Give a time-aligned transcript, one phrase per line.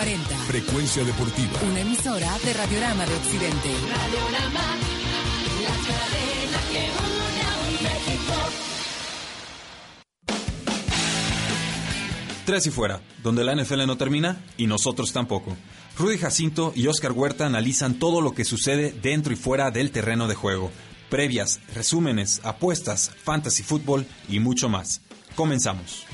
[0.00, 0.36] 1340.
[0.46, 1.60] Frecuencia deportiva.
[1.62, 3.68] Una emisora de Radiorama de Occidente.
[3.68, 4.76] Radiorama,
[5.62, 8.34] la cadena que une a un México.
[12.46, 15.56] Tres y fuera, donde la NFL no termina y nosotros tampoco.
[15.98, 20.28] Rudy Jacinto y Oscar Huerta analizan todo lo que sucede dentro y fuera del terreno
[20.28, 20.70] de juego.
[21.10, 25.02] Previas, resúmenes, apuestas, fantasy fútbol y mucho más.
[25.34, 26.06] Comenzamos.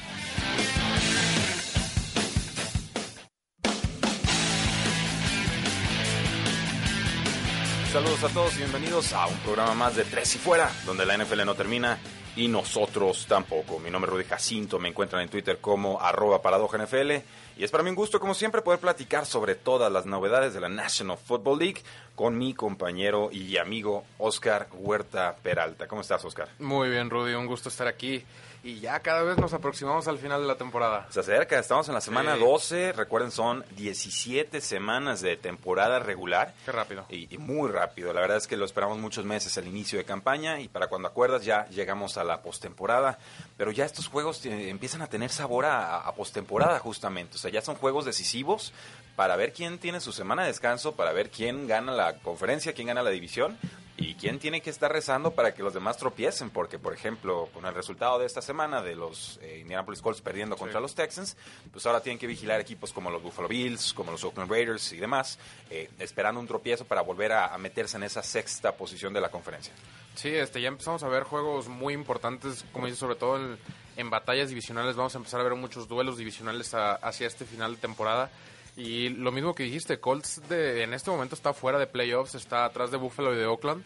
[7.96, 11.16] Saludos a todos y bienvenidos a un programa más de Tres y Fuera, donde la
[11.16, 11.98] NFL no termina
[12.37, 13.79] y nosotros tampoco.
[13.79, 17.12] Mi nombre es Rudy Jacinto, me encuentran en Twitter como arroba paradoja NFL
[17.56, 20.60] y es para mí un gusto, como siempre, poder platicar sobre todas las novedades de
[20.60, 21.82] la National Football League
[22.15, 25.88] con mi compañero y amigo Oscar Huerta Peralta.
[25.88, 26.51] ¿Cómo estás, Oscar?
[26.59, 28.23] Muy bien, Rudy, un gusto estar aquí.
[28.66, 31.06] Y ya cada vez nos aproximamos al final de la temporada.
[31.10, 32.40] Se acerca, estamos en la semana Sí.
[32.40, 36.52] 12, recuerden son 17 semanas de temporada regular.
[36.64, 37.06] Qué rápido.
[37.09, 40.04] Y, y muy rápido, la verdad es que lo esperamos muchos meses el inicio de
[40.04, 43.20] campaña y para cuando acuerdas ya llegamos a la postemporada,
[43.56, 47.52] pero ya estos juegos eh, empiezan a tener sabor a, a postemporada justamente, o sea,
[47.52, 48.72] ya son juegos decisivos
[49.16, 52.88] para ver quién tiene su semana de descanso, para ver quién gana la conferencia, quién
[52.88, 53.59] gana la división
[53.98, 57.64] y quién tiene que estar rezando para que los demás tropiecen, porque por ejemplo, con
[57.64, 61.34] el resultado de esta semana de los eh, Indianapolis Colts perdiendo contra los Texans,
[61.72, 64.98] pues ahora tienen que vigilar equipos como los Buffalo Bills, como los Oakland Raiders y
[64.98, 65.38] demás,
[65.70, 69.31] eh, esperando un tropiezo para volver a, a meterse en esa sexta posición de la
[69.31, 69.72] conferencia.
[70.14, 73.59] Sí, este, ya empezamos a ver juegos muy importantes, como dices, sobre todo en,
[73.97, 74.94] en batallas divisionales.
[74.97, 78.31] Vamos a empezar a ver muchos duelos divisionales a- hacia este final de temporada.
[78.76, 82.64] Y lo mismo que dijiste, Colts de, en este momento está fuera de playoffs, está
[82.66, 83.82] atrás de Buffalo y de Oakland.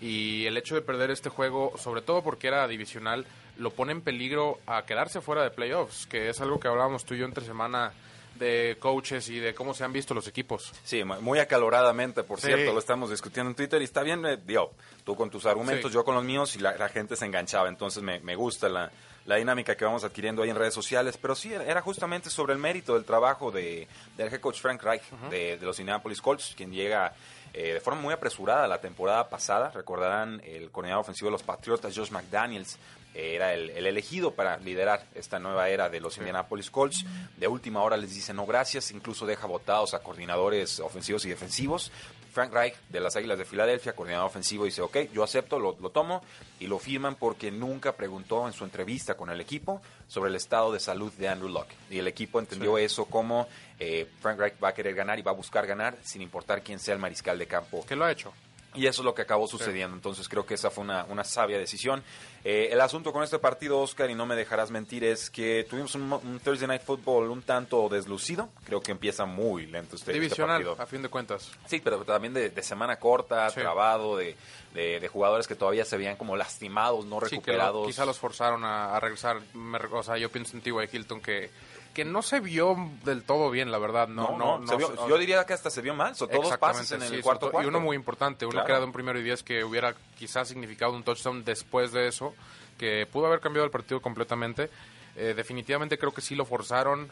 [0.00, 3.24] Y el hecho de perder este juego, sobre todo porque era divisional,
[3.56, 7.14] lo pone en peligro a quedarse fuera de playoffs, que es algo que hablábamos tú
[7.14, 7.92] y yo entre semana
[8.34, 10.72] de coaches y de cómo se han visto los equipos.
[10.82, 12.48] Sí, mu- muy acaloradamente, por Sí.
[12.48, 14.72] cierto, lo estamos discutiendo en Twitter y está bien, eh, digo,
[15.04, 15.94] tú con tus argumentos, Sí.
[15.94, 18.90] yo con los míos y la, la gente se enganchaba, entonces me, me gusta la,
[19.26, 22.58] la dinámica que vamos adquiriendo ahí en redes sociales, pero sí, era justamente sobre el
[22.58, 26.72] mérito del trabajo de, del head coach Frank Reich de, de los Indianapolis Colts, quien
[26.72, 27.12] llega
[27.54, 31.94] eh, de forma muy apresurada la temporada pasada, recordarán el coordinador ofensivo de los Patriotas,
[31.94, 32.78] Josh McDaniels,
[33.14, 37.04] era el, el elegido para liderar esta nueva era de los Indianapolis Colts.
[37.36, 41.92] De última hora les dice no gracias, incluso deja votados a coordinadores ofensivos y defensivos.
[42.32, 45.90] Frank Reich de las Águilas de Filadelfia, coordinador ofensivo, dice, ok, yo acepto, lo, lo
[45.90, 46.22] tomo
[46.58, 50.72] y lo firman porque nunca preguntó en su entrevista con el equipo sobre el estado
[50.72, 51.66] de salud de Andrew Luck.
[51.90, 53.46] Y el equipo entendió eso como
[53.78, 56.78] eh, Frank Reich va a querer ganar y va a buscar ganar sin importar quién
[56.78, 58.32] sea el mariscal de campo ¿Qué lo ha hecho?
[58.74, 59.94] Y eso es lo que acabó sucediendo.
[59.96, 62.02] Entonces creo que esa fue una, una sabia decisión.
[62.44, 65.94] Eh, el asunto con este partido, Oscar, y no me dejarás mentir, es que tuvimos
[65.94, 68.48] un, Thursday Night Football un tanto deslucido.
[68.64, 70.76] Creo que empieza muy lento este, este Divisional, partido.
[70.82, 71.50] a fin de cuentas.
[71.66, 73.60] Sí, pero también de, de semana corta, Sí.
[73.60, 74.34] trabado, de,
[74.74, 77.86] de, de jugadores que todavía se veían como lastimados, no Sí, que lo- recuperados.
[77.86, 79.40] quizá los forzaron a, a regresar.
[79.54, 80.74] Me o sea, yo pienso en T.Y.
[80.96, 81.50] Hilton que,
[81.94, 84.08] que no se vio del todo bien, la verdad.
[84.08, 86.14] No, no, no, se vio- se- yo diría que hasta se vio mal.
[86.16, 87.50] Son todos pases en el sí, cuarto.
[87.62, 88.66] Y uno muy importante, uno Claro.
[88.66, 92.08] que era de un primero y diez que hubiera quizás significado un touchdown después de
[92.08, 92.34] eso,
[92.78, 94.70] que pudo haber cambiado el partido completamente.
[95.16, 97.10] Eh, definitivamente creo que sí lo forzaron.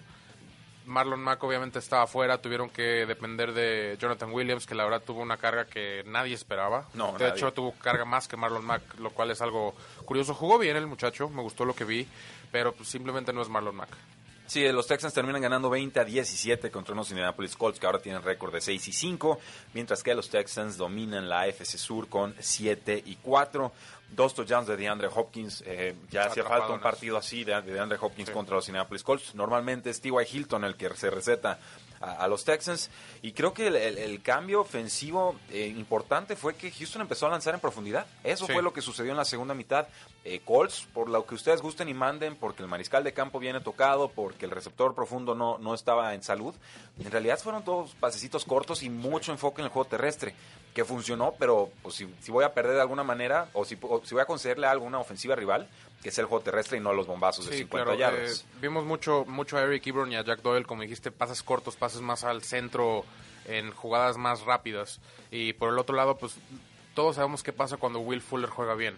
[0.87, 5.21] Marlon Mack obviamente estaba afuera, tuvieron que depender de Jonathan Williams, que la verdad tuvo
[5.21, 6.89] una carga que nadie esperaba.
[6.95, 7.29] No, de nadie.
[7.37, 9.75] hecho, tuvo carga más que Marlon Mack, lo cual es algo
[10.05, 10.35] curioso.
[10.35, 12.09] Jugó bien el muchacho, me gustó lo que vi,
[12.51, 13.91] pero pues, simplemente no es Marlon Mack.
[14.51, 18.21] Sí, los Texans terminan ganando 20 a 17 contra unos Indianapolis Colts que ahora tienen
[18.21, 19.39] récord de 6 y 5,
[19.75, 23.73] mientras que los Texans dominan la AFC Sur con 7 y 4.
[24.13, 25.63] Dos touchdowns de DeAndre Hopkins.
[25.67, 28.35] eh, ya hacía falta un partido así de, de DeAndre Hopkins Sí.
[28.35, 29.35] contra los Indianapolis Colts.
[29.35, 30.13] Normalmente es T.Y.
[30.37, 31.59] Hilton el que se receta
[32.01, 32.91] a, a los Texans.
[33.23, 37.31] Y creo que el, el- el cambio ofensivo eh, importante fue que Houston empezó a
[37.31, 38.05] lanzar en profundidad.
[38.25, 38.53] Eso Sí.
[38.53, 39.87] fue lo que sucedió en la segunda mitad.
[40.25, 43.61] Eh, Colts, por lo que ustedes gusten y manden, porque el mariscal de campo viene
[43.61, 46.55] tocado, porque el receptor profundo no, no estaba en salud.
[46.99, 50.35] En realidad fueron todos pasecitos cortos y mucho enfoque en el juego terrestre,
[50.75, 54.03] que funcionó, pero pues, si, si voy a perder de alguna manera, o si, o
[54.05, 55.69] si voy a concederle algo a una ofensiva rival,
[56.03, 57.99] que sea el juego terrestre y no los bombazos de Sí, 50 claro.
[57.99, 58.41] yardas.
[58.41, 61.77] eh, vimos mucho, mucho a Eric Ebron y a Jack Doyle, como dijiste, pases cortos,
[61.77, 63.05] pases más al centro,
[63.47, 65.01] en jugadas más rápidas.
[65.31, 66.35] Y por el otro lado, pues
[66.95, 68.97] todos sabemos qué pasa cuando Will Fuller juega bien.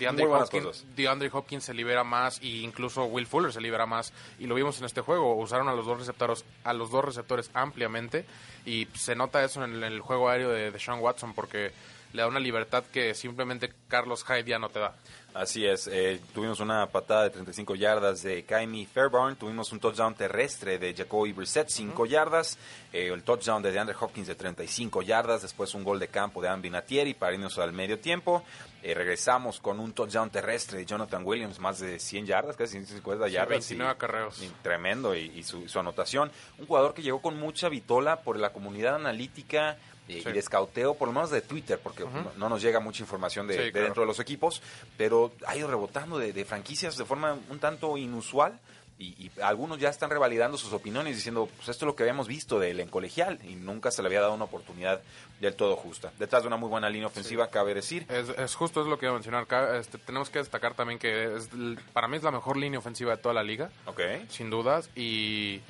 [0.00, 0.84] DeAndre Hopkins.
[0.96, 4.12] DeAndre Hopkins se libera más y incluso Will Fuller se libera más.
[4.38, 7.50] Y lo vimos en este juego usaron a los dos receptores a los dos receptores
[7.54, 8.24] ampliamente.
[8.64, 11.72] Y se nota eso en el, en el juego aéreo de, de Sean Watson porque
[12.12, 14.94] le da una libertad que simplemente Carlos Hyde ya no te da
[15.32, 20.12] Así es, eh, tuvimos una patada de 35 yardas de Kaimi Fairbairn, tuvimos un touchdown
[20.16, 22.58] terrestre de Jacoby Brissett, 5 yardas,
[22.92, 26.48] eh, el touchdown de DeAndre Hopkins de 35 yardas, después un gol de campo de
[26.48, 28.42] Andy Natieri para irnos al medio tiempo,
[28.82, 33.26] Eh, regresamos con un touchdown terrestre de Jonathan Williams, más de 100 yardas, casi 150
[33.26, 33.50] Sí, yardas.
[33.50, 34.42] 29 acarreos.
[34.42, 36.32] y tremendo, y, y su, su anotación.
[36.58, 39.76] Un jugador que llegó con mucha vitola por la comunidad analítica
[40.18, 40.28] eh, Sí.
[40.28, 43.46] y de escauteo, por lo menos de Twitter, porque no, no nos llega mucha información
[43.46, 43.84] de, Sí, de claro.
[43.86, 44.62] dentro de los equipos,
[44.96, 48.58] pero ha ido rebotando de, de franquicias de forma un tanto inusual.
[49.02, 52.28] Y, y algunos ya están revalidando sus opiniones diciendo, pues esto es lo que habíamos
[52.28, 55.00] visto de él en colegial y nunca se le había dado una oportunidad
[55.40, 56.12] del todo justa.
[56.18, 58.04] Detrás de una muy buena línea ofensiva, cabe decir.
[58.10, 59.46] Es, es justo es lo que iba a mencionar.
[59.76, 61.48] Este, tenemos que destacar también que es
[61.94, 64.00] para mí es la mejor línea ofensiva de toda la liga, Ok.
[64.28, 64.90] sin dudas.
[64.94, 65.62] Y,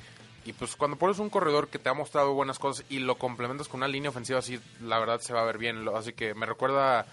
[0.45, 3.67] y pues cuando pones un corredor que te ha mostrado buenas cosas y lo complementas
[3.67, 5.87] con una línea ofensiva así, la verdad se va a ver bien.
[5.95, 7.05] Así que me recuerda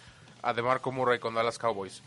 [0.42, 2.02] a DeMarco Murray con Dallas Cowboys.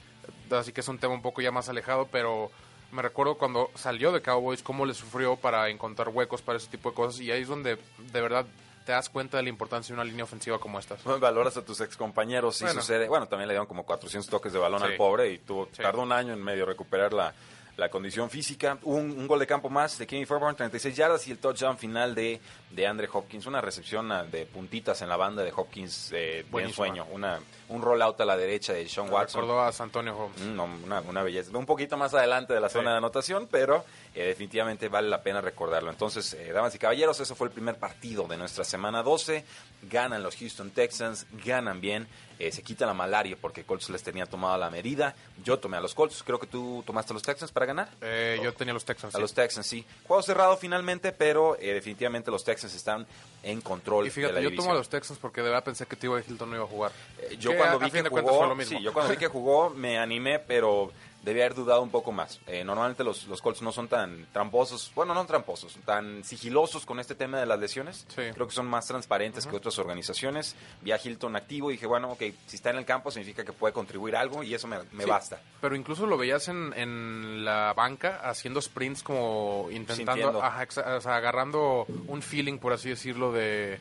[0.50, 2.50] Así que es un tema un poco ya más alejado, pero
[2.92, 6.90] me recuerdo cuando salió de Cowboys cómo le sufrió para encontrar huecos para ese tipo
[6.90, 8.46] de cosas y ahí es donde de verdad
[8.86, 11.04] te das cuenta de la importancia de una línea ofensiva como estas.
[11.04, 12.82] Valoras a tus ex compañeros, sí Bueno.
[12.82, 13.08] sucede.
[13.08, 14.86] Bueno, también le dieron como 400 toques de balón Sí.
[14.88, 15.82] al pobre y tuvo, Sí.
[15.84, 17.34] tardó un año en medio recuperar la,
[17.78, 18.78] la condición física.
[18.84, 22.14] Un, un gol de campo más de Kenny Fairbairn, 36 yardas y el touchdown final
[22.14, 22.40] de,
[22.70, 23.46] de Andre Hopkins.
[23.46, 26.88] Una recepción de puntitas en la banda de Hopkins eh, de Buenísima.
[26.88, 27.08] ensueño.
[27.12, 27.40] Una,
[27.70, 29.42] un rollout a la derecha de Sean Watson.
[29.42, 30.42] recordó a San Antonio Holmes.
[30.42, 31.58] Mm, no, una, una belleza.
[31.58, 32.74] Un poquito más adelante de la Sí.
[32.74, 33.84] zona de anotación, pero
[34.14, 35.90] eh, definitivamente vale la pena recordarlo.
[35.90, 39.44] Entonces, eh, damas y caballeros, ese fue el primer partido de nuestra semana 12.
[39.90, 42.08] Ganan los Houston Texans, ganan bien.
[42.48, 45.16] Eh, se quita la malaria porque Colts les tenía tomada la medida.
[45.44, 46.24] Yo tomé a los Colts.
[46.24, 47.90] Creo que tú tomaste a los Texans para ganar.
[48.02, 49.14] Eh, yo tenía los Texans.
[49.16, 49.22] A sí.
[49.22, 49.86] los Texans, sí.
[50.08, 53.06] Juego cerrado finalmente, pero eh, definitivamente los Texans están
[53.44, 54.66] en control Y de fíjate, la yo división.
[54.66, 56.10] tomo a los Texans porque de verdad pensé que T.Y.
[56.28, 56.92] Hilton no iba a jugar.
[57.20, 59.70] Eh, Yo Que cuando a- vi a que jugó, sí, yo cuando vi que jugó
[59.70, 60.92] me animé, pero
[61.24, 62.40] debía haber dudado un poco más.
[62.48, 67.00] Eh, normalmente los, los Colts no son tan tramposos, bueno, no tramposos, tan sigilosos con
[67.00, 68.06] este tema de las lesiones.
[68.10, 68.24] Sí.
[68.34, 70.56] Creo que son más transparentes que otras organizaciones.
[70.82, 73.54] Vi a Hilton activo y dije, bueno, ok, si está en el campo significa que
[73.54, 75.42] puede contribuir algo y eso me, me Sí, basta.
[75.62, 81.02] Pero incluso lo veías en, en la banca haciendo sprints como intentando, ajá, exa- o
[81.02, 83.80] sea, agarrando un feeling, por así decirlo, de,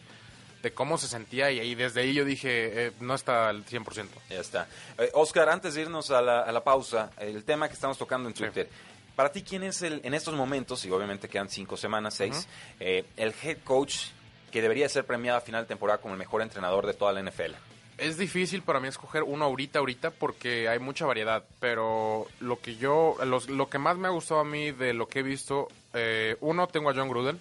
[0.62, 4.08] de cómo se sentía y ahí desde ahí yo dije, eh, no está al 100%.
[4.28, 4.68] Ya está.
[4.98, 8.28] Eh, Oscar, antes de irnos a la, a la pausa, el tema que estamos tocando
[8.28, 8.42] en Sí.
[8.44, 8.68] Twitter.
[9.16, 12.46] Para ti, ¿quién es el, en estos momentos, y obviamente quedan cinco semanas, seis,
[12.78, 14.06] eh, el head coach
[14.50, 17.20] que debería ser premiado a final de temporada como el mejor entrenador de toda la
[17.20, 17.54] NFL?
[17.98, 21.44] Es difícil para mí escoger uno ahorita, ahorita, porque hay mucha variedad.
[21.60, 25.06] Pero lo que yo, los- lo que más me ha gustado a mí de lo
[25.06, 27.38] que he visto, eh, uno, tengo a John Gruden.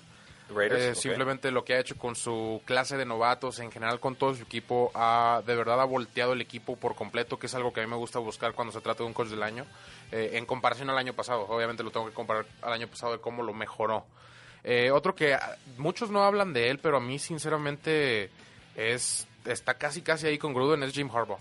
[0.53, 0.95] Raiders, Eh.
[0.95, 4.43] Simplemente lo que ha hecho con su clase de novatos, en general con todo su
[4.43, 7.83] equipo, ha, de verdad ha volteado el equipo por completo, que es algo que a
[7.83, 9.65] mí me gusta buscar cuando se trata de un coach del año,
[10.11, 11.45] eh, en comparación al año pasado.
[11.47, 14.05] Obviamente lo tengo que comparar al año pasado de cómo lo mejoró.
[14.63, 18.29] Eh, otro que ah, muchos no hablan de él, pero a mí sinceramente
[18.75, 21.39] es está casi casi ahí con Gruden, es Jim Harbaugh.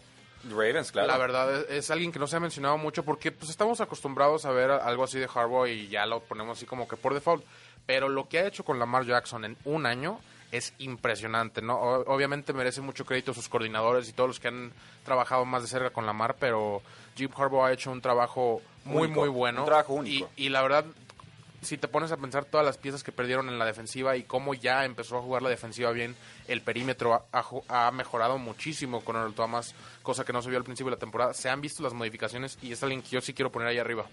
[0.51, 1.09] Ravens, claro.
[1.09, 4.45] La verdad es, es alguien que no se ha mencionado mucho porque pues estamos acostumbrados
[4.45, 7.45] a ver algo así de Harbaugh y ya lo ponemos así como que por default.
[7.89, 10.21] Pero lo que ha hecho con Lamar Jackson en un año
[10.53, 11.79] es impresionante, ¿no?
[11.81, 14.73] Obviamente merece mucho crédito sus coordinadores y todos los que han
[15.07, 16.83] trabajado más de cerca con Lamar, pero
[17.17, 19.61] Jim Harbaugh ha hecho un trabajo muy, Único, muy bueno.
[19.63, 20.29] un trabajo único.
[20.37, 20.85] Y, y la verdad,
[21.63, 24.53] si te pones a pensar todas las piezas que perdieron en la defensiva y cómo
[24.53, 26.15] ya empezó a jugar la defensiva bien,
[26.47, 27.45] el perímetro ha,
[27.87, 31.01] ha mejorado muchísimo con Earl Thomas, cosa que no se vio al principio de la
[31.01, 31.33] temporada.
[31.33, 34.05] Se han visto las modificaciones y es alguien que yo sí quiero poner ahí arriba.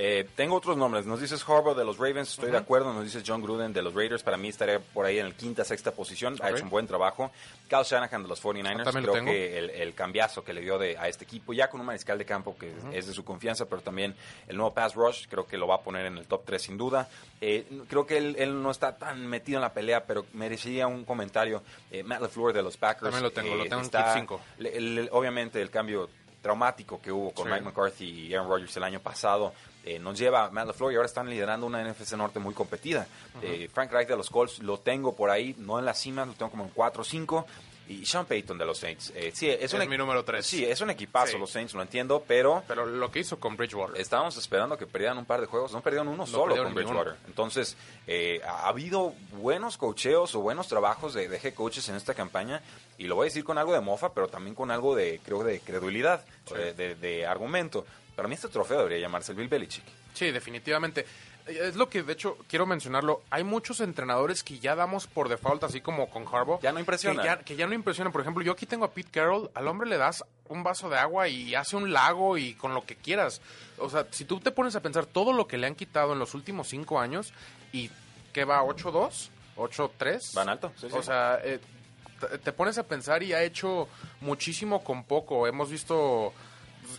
[0.00, 1.06] Eh, tengo otros nombres.
[1.06, 2.92] Nos dices Harbaugh de los Ravens, estoy de acuerdo.
[2.92, 4.22] Nos dices John Gruden de los Raiders.
[4.22, 6.36] Para mí estaría por ahí en el quinta, sexta posición.
[6.40, 6.54] Ha Ok.
[6.54, 7.32] hecho un buen trabajo.
[7.68, 8.84] Kyle Shanahan de los 49ers.
[8.84, 9.32] También lo Creo tengo.
[9.32, 12.16] que el, el cambiazo que le dio de, a este equipo, ya con un mariscal
[12.16, 14.14] de campo que es de su confianza, pero también
[14.46, 16.78] el nuevo pass rush, creo que lo va a poner en el top 3 sin
[16.78, 17.08] duda.
[17.40, 21.04] Eh, creo que él, él no está tan metido en la pelea, pero merecería un
[21.04, 21.62] comentario.
[21.90, 23.10] Eh, Matt LaFleur de los Packers.
[23.12, 24.40] También lo tengo, lo tengo en está- clip cinco.
[24.58, 26.08] le- el- obviamente el cambio
[26.42, 27.50] traumático que hubo con Sí.
[27.52, 29.52] Mike McCarthy y Aaron Rodgers el año pasado
[29.84, 33.06] eh, nos lleva a Matt LaFleur y ahora están liderando una NFC Norte muy competida.
[33.42, 36.32] Eh, Frank Reich de los Colts lo tengo por ahí, no en la cima, lo
[36.34, 37.46] tengo como en 4 o 5.
[37.88, 39.12] Y Sean Payton de los Saints.
[39.14, 40.46] eh, sí, es, Es un, mi número tres.
[40.46, 41.38] Sí, es un equipazo Sí.
[41.38, 43.98] los Saints, lo entiendo, pero Pero lo que hizo con Bridgewater.
[44.00, 45.72] estábamos esperando que perdieran un par de juegos.
[45.72, 46.92] No perdieron uno solo perdieron con uno.
[46.92, 47.26] Bridgewater.
[47.26, 47.76] Entonces,
[48.06, 52.12] eh, ha ha habido buenos cocheos o buenos trabajos de, de head coaches en esta
[52.12, 52.60] campaña.
[52.98, 55.42] Y lo voy a decir con algo de mofa, pero también con algo de, creo,
[55.42, 57.86] de credulidad, de, de- de argumento.
[58.14, 59.84] Para mí este trofeo debería llamarse el Bill Belichick.
[60.12, 61.06] Sí, definitivamente.
[61.48, 63.22] Es lo que, de hecho, quiero mencionarlo.
[63.30, 66.60] Hay muchos entrenadores que ya damos por default, así como con Harbaugh.
[66.60, 67.22] Ya no impresionan.
[67.22, 68.12] Que ya, que ya no impresionan.
[68.12, 69.50] Por ejemplo, yo aquí tengo a Pete Carroll.
[69.54, 72.84] Al hombre le das un vaso de agua y hace un lago y con lo
[72.84, 73.40] que quieras.
[73.78, 76.18] O sea, si tú te pones a pensar todo lo que le han quitado en
[76.18, 77.32] los últimos cinco años
[77.72, 77.90] y
[78.32, 80.34] que va 8-2, 8-3.
[80.34, 80.96] Van alto, sí, sí.
[80.96, 81.60] O sea, eh,
[82.20, 83.88] te- te pones a pensar y ha hecho
[84.20, 85.46] muchísimo con poco.
[85.46, 86.32] Hemos visto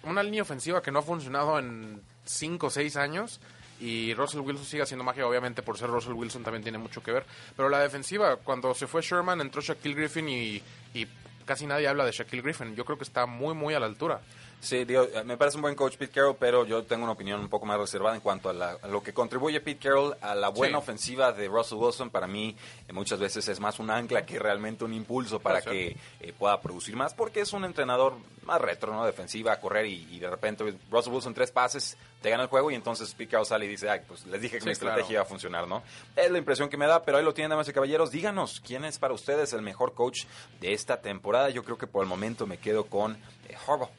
[0.04, 3.40] una línea ofensiva que no ha funcionado en 5 o 6 años.
[3.80, 7.12] Y Russell Wilson sigue haciendo magia, obviamente por ser Russell Wilson también tiene mucho que
[7.12, 7.26] ver.
[7.56, 10.62] Pero la defensiva, cuando se fue Sherman, entró Shaquille Griffin y,
[10.94, 11.08] y
[11.46, 12.76] casi nadie habla de Shaquille Griffin.
[12.76, 14.22] Yo creo que está muy, muy a la altura.
[14.62, 17.40] Sí, digo, eh, me parece un buen coach Pete Carroll, pero yo tengo una opinión
[17.40, 20.36] un poco más reservada en cuanto a, la- a lo que contribuye Pete Carroll a
[20.36, 20.84] la buena Sí.
[20.84, 22.10] ofensiva de Russell Wilson.
[22.10, 25.96] Para mí, eh, muchas veces es más un ancla que realmente un impulso para que
[26.20, 29.06] eh, pueda producir más, porque es un entrenador más retro, ¿no?
[29.06, 32.70] Defensiva, a correr y, y de repente Russell Wilson tres pases, te gana el juego
[32.70, 34.90] y entonces Pete Carroll sale y dice, ay, pues les dije que Sí, mi claro.
[34.96, 35.84] estrategia iba a funcionar, ¿no?
[36.18, 38.12] Es la impresión que me da, pero ahí lo tienen, damas y caballeros.
[38.12, 40.26] Díganos, ¿quién es para ustedes el mejor coach
[40.60, 41.50] de esta temporada?
[41.50, 43.14] Yo creo que por el momento me quedo con
[43.48, 43.90] eh, Harbaugh.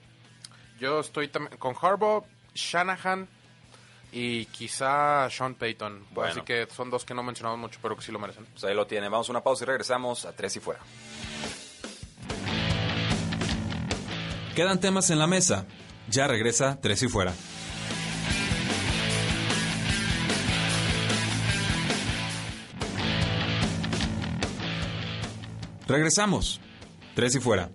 [0.81, 3.29] Yo estoy también con Harbaugh, Shanahan
[4.13, 6.07] y quizá Sean Payton.
[6.13, 6.33] Bueno.
[6.33, 8.47] Así que son dos que no mencionamos mucho, pero que sí lo merecen.
[8.47, 9.11] Pues ahí lo tienen.
[9.11, 10.81] Vamos a una pausa y regresamos a Tres y Fuera.
[14.57, 15.67] Quedan temas en la mesa.
[16.09, 17.35] Ya regresa Tres y Fuera.
[25.87, 26.61] Regresamos.
[27.15, 27.69] Tres y Fuera.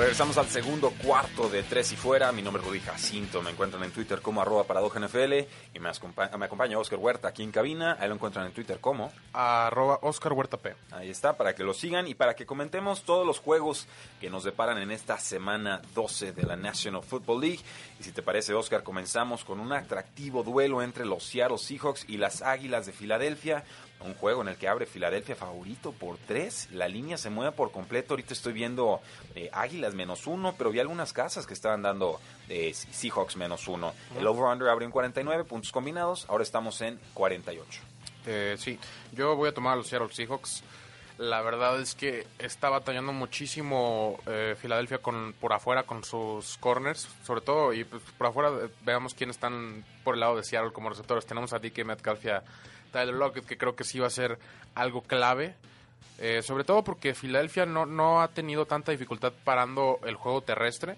[0.00, 2.32] Regresamos al segundo cuarto de Tres y Fuera.
[2.32, 3.42] Mi nombre es Rudy Jacinto.
[3.42, 5.34] Me encuentran en Twitter como arroba paradojanfl
[5.74, 7.98] y me, acompa- me acompaña Oscar Huerta aquí en cabina.
[8.00, 9.12] Ahí lo encuentran en Twitter como.
[9.34, 10.74] Arroba Oscar Huerta P.
[10.92, 13.86] Ahí está, para que lo sigan y para que comentemos todos los juegos
[14.22, 17.60] que nos deparan en esta semana 12 de la National Football League.
[18.00, 22.16] Y si te parece, Oscar, comenzamos con un atractivo duelo entre los Seattle Seahawks y
[22.16, 23.64] las Águilas de Filadelfia.
[24.02, 26.68] Un juego en el que abre Filadelfia favorito por tres.
[26.72, 28.14] La línea se mueve por completo.
[28.14, 29.00] Ahorita estoy viendo
[29.34, 33.92] eh, Águilas menos uno, pero vi algunas casas que estaban dando eh, Seahawks menos uno.
[34.18, 36.24] El over-under abrió en 49 puntos combinados.
[36.28, 37.82] Ahora estamos en 48.
[38.26, 38.78] Eh, sí,
[39.12, 40.62] yo voy a tomar a los Seattle Seahawks.
[41.18, 44.18] La verdad es que está batallando muchísimo
[44.56, 48.50] Filadelfia con, por afuera con sus corners, sobre todo, y pues, por afuera
[48.86, 51.26] veamos quiénes están por el lado de Seattle como receptores.
[51.26, 52.42] Tenemos a DK Metcalf y a
[52.90, 54.38] Tyler Lockett, que creo que sí va a ser
[54.74, 55.54] algo clave.
[56.18, 60.96] Eh, sobre todo porque Filadelfia no, no ha tenido tanta dificultad parando el juego terrestre,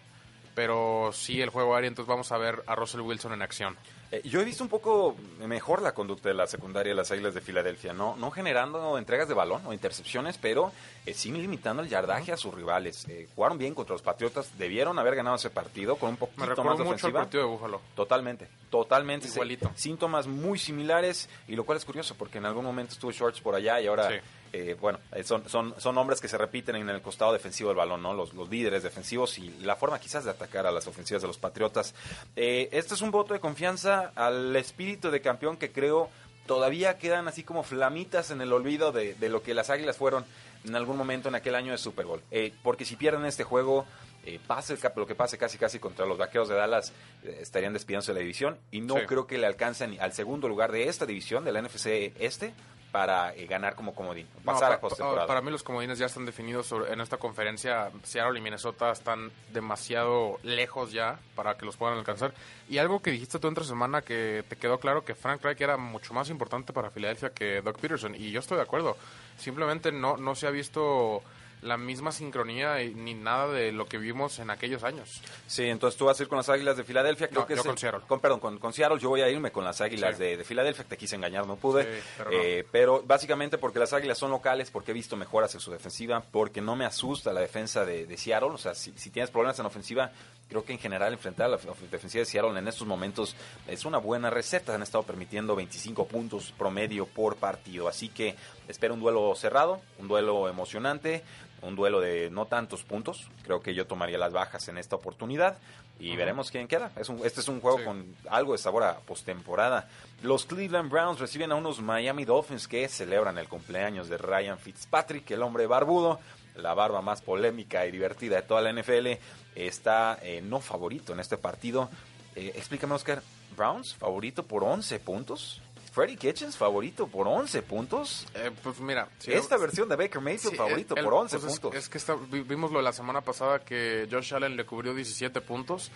[0.55, 3.77] pero sí el juego aéreo, entonces vamos a ver a Russell Wilson en acción.
[4.11, 5.17] Eh, yo he visto un poco
[5.47, 9.27] mejor la conducta de la secundaria de las Águilas de Filadelfia, no, no generando entregas
[9.27, 10.71] de balón o intercepciones, pero
[11.07, 13.07] eh, sí limitando el yardaje a sus rivales.
[13.09, 16.63] Eh, jugaron bien contra los Patriotas, debieron haber ganado ese partido con un Me poquito
[16.63, 17.21] más de mucho ofensiva.
[17.21, 17.81] partido de Búfalo.
[17.95, 19.29] Totalmente, totalmente.
[19.29, 19.35] sí.
[19.75, 23.55] Síntomas muy similares y lo cual es curioso porque en algún momento estuvo Shorts por
[23.55, 24.17] allá y ahora, Sí.
[24.53, 27.77] Eh, bueno, eh, son, son, son hombres que se repiten en el costado defensivo del
[27.79, 28.13] balón, ¿no?
[28.13, 31.39] Los, los líderes defensivos y la forma quizás de atacar a las ofensivas de los
[31.39, 31.95] Patriotas.
[32.37, 36.11] Eh, este es un voto de confianza al espíritu de campeón que creo
[36.47, 40.25] todavía quedan así como flamitas en el olvido de, de lo que las Águilas fueron
[40.65, 42.21] en algún momento en aquel año de Super Bowl.
[42.31, 43.87] Eh, porque si pierden este juego,
[44.25, 46.93] eh, pase lo que pase casi casi contra los vaqueros de Dallas,
[47.25, 49.07] eh, estarían despidiéndose de la división y no Sí.
[49.07, 52.55] creo que le alcancen al segundo lugar de esta división, de la NFC Este,
[52.93, 55.27] para eh, ganar como comodín, pasar pa- a postemporada.
[55.27, 57.91] Para mí los comodines ya están definidos sobre- en esta conferencia.
[58.03, 62.35] Seattle y Minnesota están demasiado lejos ya para que los puedan alcanzar.
[62.69, 65.77] Y algo que dijiste tú entre semana que te quedó claro que Frank Reich era
[65.79, 68.15] mucho más importante para Filadelfia que Doug Peterson.
[68.15, 68.97] Y yo estoy de acuerdo.
[69.39, 71.23] Simplemente no, no se ha visto
[71.63, 75.23] la misma sincronía y- ni nada de lo que vimos en aquellos años.
[75.47, 77.29] Sí, entonces tú vas a ir con las Águilas de Filadelfia.
[77.29, 78.01] Creo No, que yo es con el- Seattle.
[78.07, 80.23] Con, perdón, con, con Seattle yo voy a irme con las Águilas Sí.
[80.25, 80.85] de, de Filadelfia.
[80.85, 81.85] Te quise engañar, no pude.
[81.85, 82.37] Sí, pero no.
[82.37, 86.23] Eh, pero básicamente porque las Águilas son locales, porque he visto mejoras en su defensiva,
[86.31, 88.51] porque no me asusta la defensa de, de Seattle.
[88.51, 90.11] O sea, si, si tienes problemas en ofensiva,
[90.53, 91.57] Creo que en general enfrentar a la
[91.91, 93.35] defensiva de Seattle en estos momentos
[93.67, 94.75] es una buena receta.
[94.75, 97.89] Han estado permitiendo 25 puntos promedio por partido.
[97.89, 98.37] Así que
[98.69, 101.25] espero un duelo cerrado, un duelo emocionante,
[101.63, 103.31] un duelo de no tantos puntos.
[103.45, 105.57] Creo que yo tomaría las bajas en esta oportunidad
[105.99, 106.91] y veremos quién queda.
[106.97, 107.85] Es un- este es un juego Sí.
[107.85, 109.89] con algo de sabor a postemporada.
[110.23, 115.31] Los Cleveland Browns reciben a unos Miami Dolphins que celebran el cumpleaños de Ryan Fitzpatrick,
[115.31, 116.21] el hombre barbudo,
[116.57, 119.19] la barba más polémica y divertida de toda la NFL.
[119.55, 121.91] Está eh, no favorito en este partido.
[122.37, 123.23] Eh, explícame, Oscar.
[123.57, 125.61] Browns favorito por 11 puntos.
[125.93, 128.27] Freddy Kitchens favorito por 11 puntos.
[128.35, 131.53] Eh, pues mira, si- Esta versión de Baker Mayfield Sí, favorito el- por 11 pues
[131.53, 131.79] es- puntos.
[131.79, 134.95] Es, que está- vi- vimos lo de la semana pasada que Josh Allen le cubrió
[134.95, 135.91] 17 puntos.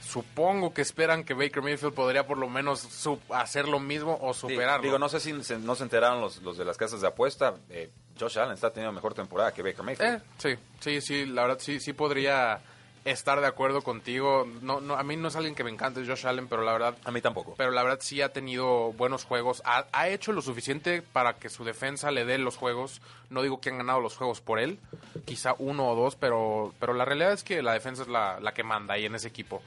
[0.00, 2.88] Supongo que esperan que Baker Mayfield podría por lo menos
[3.30, 4.82] hacer lo mismo o Sí, superarlo.
[4.84, 7.56] digo, no sé si se, no se enteraron los, los de las casas de apuesta.
[7.68, 7.90] eh,
[8.20, 10.14] Josh Allen está teniendo mejor temporada que Baker Mayfield.
[10.16, 12.60] Eh, sí, sí, sí, la verdad sí, sí podría
[13.02, 14.46] estar de acuerdo contigo.
[14.60, 16.94] No, no, a mí no es alguien que me encante Josh Allen, pero la verdad,
[17.04, 17.54] A mí tampoco.
[17.56, 19.62] pero la verdad sí ha tenido buenos juegos.
[19.64, 23.00] Ha, ha hecho lo suficiente para que su defensa le dé los juegos.
[23.30, 24.78] No digo que han ganado los juegos por él,
[25.24, 28.52] quizá uno o dos, pero, pero la realidad es que la defensa es la, la
[28.52, 29.62] que manda ahí en ese equipo.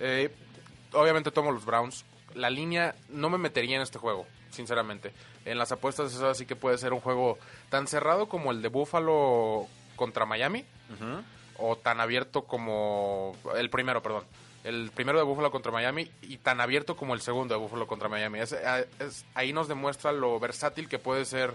[0.00, 0.30] Eh,
[0.92, 2.06] obviamente tomo los Browns.
[2.34, 5.12] La línea no me metería en este juego, sinceramente.
[5.44, 7.38] En las apuestas eso sí que puede ser un juego
[7.70, 9.66] tan cerrado como el de Buffalo
[9.96, 10.64] contra Miami
[11.58, 14.24] o tan abierto como el primero, perdón.
[14.64, 18.08] El primero de Buffalo contra Miami y tan abierto como el segundo de Buffalo contra
[18.08, 18.40] Miami.
[18.40, 18.52] Es-
[18.98, 21.54] es- ahí nos demuestra lo versátil que puede ser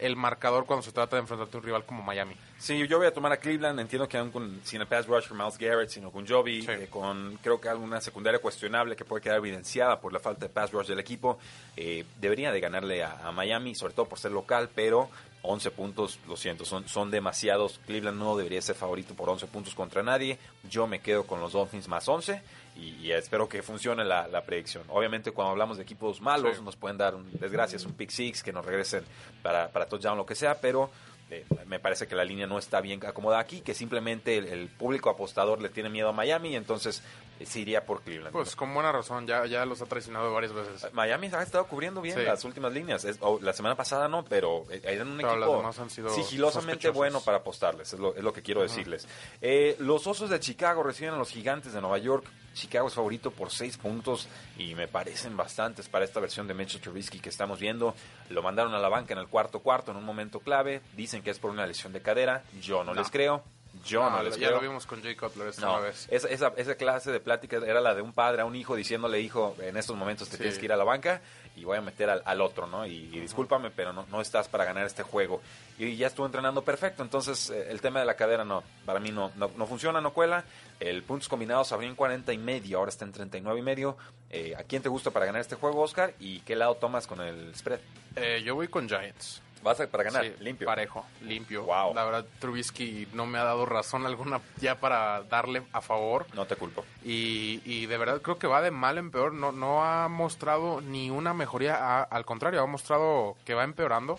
[0.00, 2.34] el marcador cuando se trata de enfrentarte a un rival como Miami.
[2.58, 3.78] Sí, yo voy a tomar a Cleveland.
[3.80, 6.70] Entiendo que aún con, sin el pass rush for Miles Garrett, sino con Joby, Sí.
[6.72, 10.48] eh, con creo que alguna secundaria cuestionable que puede quedar evidenciada por la falta de
[10.52, 11.38] pass rush del equipo,
[11.76, 15.08] eh, debería de ganarle a, a Miami, sobre todo por ser local, pero
[15.42, 17.80] 11 puntos, lo siento, son, son demasiados.
[17.86, 20.38] Cleveland no debería ser favorito por 11 puntos contra nadie.
[20.68, 22.42] Yo me quedo con los Dolphins más 11
[22.80, 24.84] y, y espero que funcione la, la predicción.
[24.88, 26.62] Obviamente, cuando hablamos de equipos malos, Sí.
[26.62, 29.04] nos pueden dar un, desgracias, un pick six, que nos regresen
[29.42, 30.90] para, para touchdown, lo que sea, pero
[31.30, 34.68] eh, me parece que la línea no está bien acomodada aquí, que simplemente el, el
[34.68, 37.04] público apostador le tiene miedo a Miami, entonces
[37.38, 38.32] eh, se iría por Cleveland.
[38.32, 40.92] Pues con buena razón, ya, ya los ha traicionado varias veces.
[40.92, 42.24] Miami ha estado cubriendo bien Sí.
[42.24, 43.04] las últimas líneas.
[43.04, 46.90] Es- o la semana pasada no, pero eh, eran un Pero equipo han sido sigilosamente
[46.90, 49.06] bueno para apostarles, es lo, es lo que quiero decirles.
[49.40, 52.24] Eh, los Osos de Chicago reciben a los Gigantes de Nueva York.
[52.54, 54.28] Chicago es favorito por seis puntos
[54.58, 57.94] y me parecen bastantes para esta versión de Mitchell Trubisky que estamos viendo.
[58.28, 60.82] Lo mandaron a la banca en el cuarto cuarto en un momento clave.
[60.96, 62.42] Dicen que es por una lesión de cadera.
[62.60, 63.00] Yo no, No.
[63.00, 63.42] les creo.
[63.84, 64.56] Yo no, Ah, les ya creo.
[64.60, 66.06] lo vimos con Jay Cutler esta No, una vez.
[66.10, 69.20] esa, esa, esa clase de plática era la de un padre a un hijo diciéndole,
[69.20, 70.42] hijo, en estos momentos te Sí.
[70.42, 71.20] tienes que ir a la banca
[71.56, 72.86] y voy a meter al, al otro, ¿no?
[72.86, 75.40] Y, y discúlpame, pero no, no estás para ganar este juego.
[75.78, 79.10] Y ya estuvo entrenando perfecto, entonces eh, el tema de la cadera no, para mí
[79.10, 80.44] no, no, no funciona, no cuela.
[80.78, 83.96] El puntos combinados abrió en 40 y medio, ahora está en 39 y medio.
[84.30, 86.14] Eh, ¿A quién te gusta para ganar este juego, Oscar?
[86.20, 87.80] ¿Y qué lado tomas con el spread?
[88.16, 89.42] Eh, yo voy con Giants.
[89.62, 90.66] Vas a para ganar, Sí, limpio.
[90.66, 91.64] Parejo, limpio.
[91.64, 91.94] Wow.
[91.94, 96.26] La verdad, Trubisky no me ha dado razón alguna ya para darle a favor.
[96.34, 96.84] No te culpo.
[97.04, 99.34] Y, y de verdad creo que va de mal en peor.
[99.34, 101.76] No, no ha mostrado ni una mejoría.
[101.76, 104.18] a- al contrario, ha mostrado que va empeorando.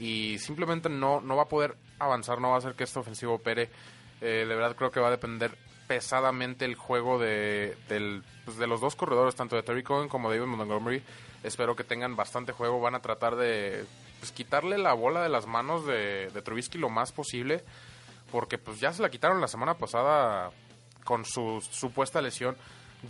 [0.00, 2.40] Y simplemente no, no va a poder avanzar.
[2.40, 3.68] No va a hacer que este ofensivo opere.
[4.22, 5.54] Eh, de verdad creo que va a depender
[5.86, 10.30] pesadamente el juego de, del, pues, de los dos corredores, tanto de Terry Cohen como
[10.30, 11.02] de David Montgomery.
[11.42, 12.80] Espero que tengan bastante juego.
[12.80, 13.84] Van a tratar de
[14.22, 17.64] pues, quitarle la bola de las manos de, de Trubisky lo más posible.
[18.30, 20.52] Porque pues ya se la quitaron la semana pasada
[21.02, 22.56] con su supuesta lesión.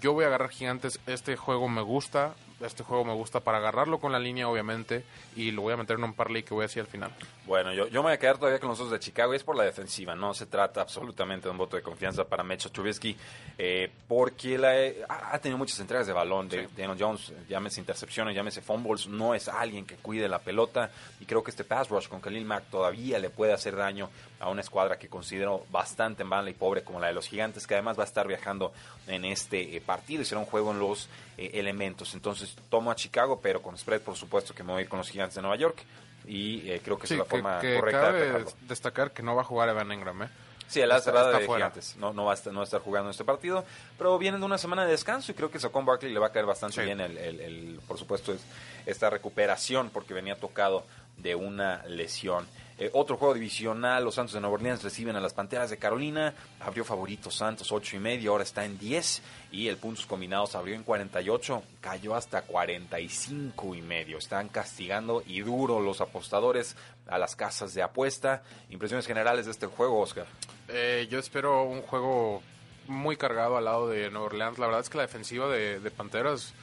[0.01, 0.98] Yo voy a agarrar gigantes.
[1.07, 2.35] Este juego me gusta.
[2.62, 5.05] Este juego me gusta para agarrarlo con la línea, obviamente.
[5.37, 7.11] Y lo voy a meter en un parlay que voy a decir al final.
[7.46, 9.44] Bueno, yo, yo me voy a quedar todavía con los dos de Chicago y es
[9.44, 10.14] por la defensiva.
[10.14, 13.16] No se trata absolutamente de un voto de confianza para Mitchell Trubisky
[13.59, 14.72] eh, porque la,
[15.09, 16.48] ha, ha tenido muchas entregas de balón.
[16.48, 21.25] De, Daniel Jones, llámese intercepciones, llámese fumbles, no es alguien que cuide la pelota y
[21.25, 24.09] creo que este pass rush con Khalil Mack todavía le puede hacer daño
[24.42, 27.74] a una escuadra que considero bastante mala y pobre como la de los gigantes, que
[27.74, 28.72] además va a estar viajando
[29.07, 32.12] en este eh, partido y será un juego en los eh, elementos.
[32.14, 34.98] Entonces tomo a Chicago, pero con spread por supuesto que me voy a ir con
[34.98, 35.78] los gigantes de Nueva York
[36.26, 38.52] y eh, creo que es la forma correcta de atacarlo.
[38.62, 40.28] destacar que no va a jugar Evan Engram, ¿eh?
[40.68, 41.66] Sí, el ala cerrada de fuera.
[41.66, 41.96] Gigantes.
[41.96, 43.62] No, no, va a estar, no va a estar jugando este partido.
[43.98, 46.33] Pero vienen de una semana de descanso y creo que Saquon Barkley le va a
[46.33, 46.83] caer bastante Sí.
[46.83, 48.40] bien, el, el- el- por supuesto, es-
[48.87, 50.85] esta recuperación porque venía tocado
[51.18, 52.46] de una lesión.
[52.78, 56.35] Eh, otro juego divisional, los Santos de Nueva Orleans reciben a las Panteras de Carolina.
[56.61, 59.22] Abrió favorito Santos 8 y medio, ahora está en 10.
[59.52, 64.18] Y el puntos combinados abrió en 48, cayó hasta 45 y medio.
[64.18, 68.42] Están castigando y duro los apostadores a las casas de apuesta.
[68.70, 70.26] Impresiones generales de este juego, Oscar.
[70.68, 72.42] Eh, yo espero un juego
[72.88, 74.58] muy cargado al lado de Nueva Orleans.
[74.58, 76.54] La verdad es que la defensiva de, de Panteras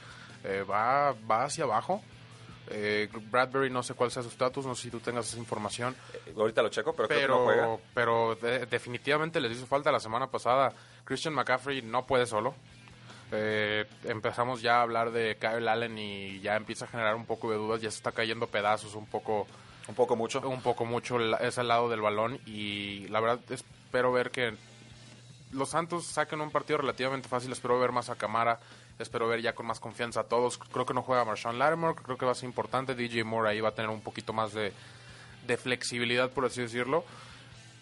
[0.44, 2.02] eh, va, va hacia abajo.
[2.72, 5.94] Eh, Bradbury no sé cuál sea su estatus, no sé si tú tengas esa información.
[6.26, 7.62] Eh, ahorita lo checo, pero, creo que no juega.
[7.62, 10.72] pero, pero de- definitivamente les hizo falta la semana pasada.
[11.04, 12.54] Christian McCaffrey no puede solo.
[13.32, 17.50] Eh, empezamos ya a hablar de Kyle Allen y ya empieza a generar un poco
[17.50, 19.46] de dudas, ya se está cayendo pedazos un poco
[19.88, 20.40] Un poco mucho.
[20.48, 24.54] un poco mucho ese lado del balón y la verdad espero ver que
[25.52, 28.58] los Santos saquen un partido relativamente fácil, espero ver más a Camara,
[29.00, 32.16] espero ver ya con más confianza a todos, creo que no juega Marshawn Lattimore, creo
[32.16, 34.72] que va a ser importante, DJ Moore ahí va a tener un poquito más de,
[35.46, 37.04] de flexibilidad por así decirlo,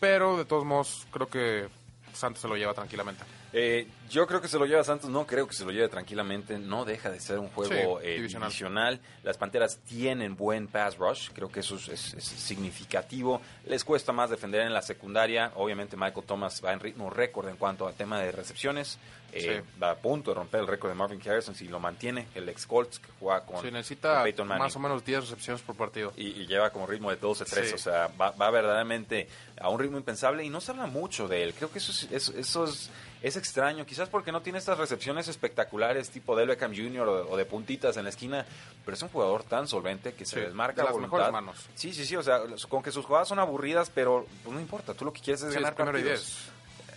[0.00, 1.68] pero de todos modos creo que
[2.14, 3.22] Santos se lo lleva tranquilamente.
[3.52, 6.58] Eh, yo creo que se lo lleva Santos, no creo que se lo lleve tranquilamente,
[6.58, 8.48] no deja de ser un juego Sí, eh, divisional.
[8.48, 9.00] divisional.
[9.22, 13.40] Las Panteras tienen buen pass rush, creo que eso es, es- es significativo.
[13.66, 17.56] Les cuesta más defender en la secundaria, obviamente Michael Thomas va en ritmo récord en
[17.56, 18.98] cuanto al tema de recepciones,
[19.32, 19.78] Eh, Sí.
[19.82, 22.66] va a punto de romper el récord de Marvin Harrison si lo mantiene, el ex
[22.66, 26.12] Colts que juega con, Sí, necesita más o menos 10 recepciones por partido.
[26.16, 27.74] y, y lleva como ritmo de 12-3, Sí.
[27.74, 29.28] o sea, va, va verdaderamente
[29.60, 31.52] a un ritmo impensable y no se habla mucho de él.
[31.54, 32.88] Creo que eso es, eso, eso es,
[33.22, 37.06] es extraño, quizás porque no tiene estas recepciones espectaculares tipo de Beckham Jr.
[37.08, 38.46] o, o de puntitas en la esquina,
[38.84, 41.16] pero es un jugador tan solvente que se desmarca de las voluntad.
[41.18, 41.66] mejores manos.
[41.74, 44.94] Sí, sí, sí, o sea, con que sus jugadas son aburridas, pero pues, no importa,
[44.94, 46.48] tú lo que quieres es ganar partidos.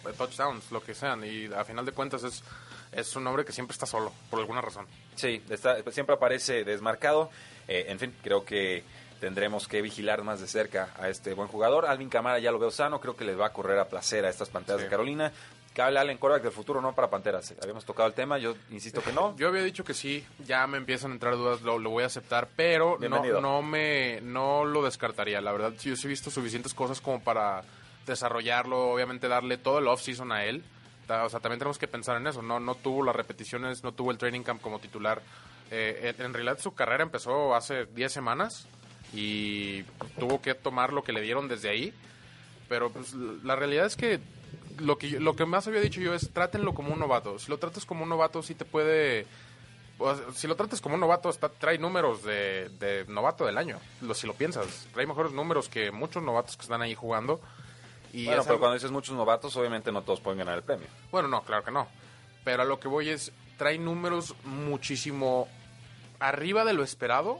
[0.03, 0.15] 10.
[0.17, 1.23] Touchdowns, lo que sean.
[1.23, 2.43] Y a final de cuentas es,
[2.91, 4.85] es un hombre que siempre está solo, por alguna razón.
[5.15, 7.29] Sí, está, siempre aparece desmarcado.
[7.67, 8.83] Eh, en fin, creo que
[9.19, 11.85] tendremos que vigilar más de cerca a este buen jugador.
[11.85, 14.29] Alvin Camara ya lo veo sano, creo que les va a correr a placer a
[14.29, 14.85] estas Panteras Sí.
[14.85, 15.31] de Carolina.
[15.73, 17.53] Cable Allen, quarterback del futuro, no para Panteras.
[17.61, 19.33] Habíamos tocado el tema, yo insisto que no.
[19.37, 22.07] Yo había dicho que sí, ya me empiezan a entrar dudas, lo, lo voy a
[22.07, 25.39] aceptar, pero no, no me no lo descartaría.
[25.39, 27.63] La verdad, yo sí he visto suficientes cosas como para
[28.05, 30.63] desarrollarlo, obviamente darle todo el off-season a él.
[31.09, 32.41] O sea, también tenemos que pensar en eso.
[32.41, 35.21] No, no tuvo las repeticiones, no tuvo el training camp como titular.
[35.69, 38.67] Eh, en realidad su carrera empezó hace 10 semanas
[39.13, 39.83] y
[40.19, 41.93] tuvo que tomar lo que le dieron desde ahí.
[42.69, 44.19] Pero pues, la realidad es que
[44.79, 47.37] lo que lo que más había dicho yo es trátenlo como un novato.
[47.39, 49.25] Si lo tratas como un novato, sí te puede.
[50.35, 53.79] si lo tratas como un novato, está, trae números de, de novato del año.
[54.01, 57.41] Lo, si lo piensas, trae mejores números que muchos novatos que están ahí jugando.
[58.13, 60.87] Y bueno, pero algo- cuando dices muchos novatos, obviamente no todos pueden ganar el premio.
[61.11, 61.87] bueno, no, claro que no.
[62.43, 65.47] Pero a lo que voy es, trae números muchísimo
[66.19, 67.39] arriba de lo esperado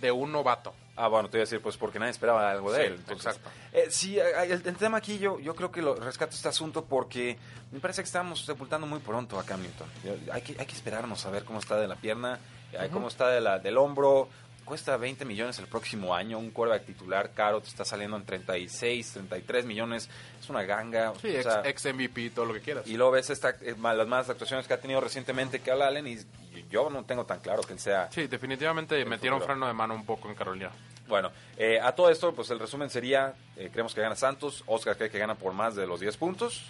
[0.00, 0.74] de un novato.
[0.96, 2.94] Ah, bueno, te iba a decir, pues porque nadie esperaba algo de Sí, él.
[2.94, 3.26] entonces.
[3.26, 3.50] exacto.
[3.72, 6.84] Eh, sí, eh, el, el tema aquí yo, yo creo que lo rescato este asunto
[6.84, 7.38] porque
[7.70, 9.88] me parece que estamos sepultando muy pronto a Cam Newton.
[10.32, 12.38] Hay que, hay que esperarnos a ver cómo está de la pierna,
[12.72, 14.28] eh, cómo está de la, del hombro.
[14.64, 16.38] Cuesta 20 millones el próximo año.
[16.38, 20.08] Un quarterback titular caro te está saliendo en 36, 33 millones.
[20.40, 21.12] Es una ganga.
[21.20, 22.86] Sí, ex, sea, ex MVP, todo lo que quieras.
[22.86, 26.12] y luego ves esta, eh, las malas actuaciones que ha tenido recientemente que Allen y,
[26.14, 29.54] y yo no tengo tan claro que él sea Sí, definitivamente metieron futuro.
[29.54, 30.70] freno de mano un poco en Carolina.
[31.08, 34.96] Bueno, eh, a todo esto, pues el resumen sería, eh, creemos que gana Santos, Oscar
[34.96, 36.64] cree que gana por más de los 10 puntos,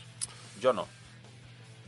[0.60, 0.88] yo no.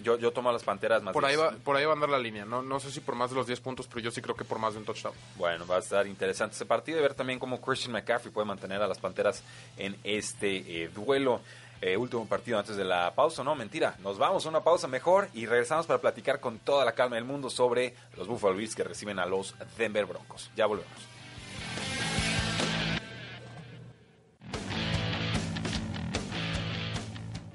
[0.04, 1.46] Yo, yo tomo a las Panteras más Por ahí, 10.
[1.46, 2.44] va, por ahí va a andar la línea.
[2.44, 4.44] No, no sé si por más de los 10 puntos, pero yo sí creo que
[4.44, 5.14] por más de un touchdown.
[5.36, 8.82] Bueno, va a estar interesante ese partido y ver también cómo Christian McCaffrey puede mantener
[8.82, 9.42] a las Panteras
[9.78, 11.40] en este eh, duelo.
[11.80, 13.96] Eh, último partido antes de la pausa, no, mentira.
[14.02, 17.24] Nos vamos a una pausa mejor y regresamos para platicar con toda la calma del
[17.24, 20.50] mundo sobre los Buffalo Bills que reciben a los Denver Broncos.
[20.54, 20.92] Ya volvemos.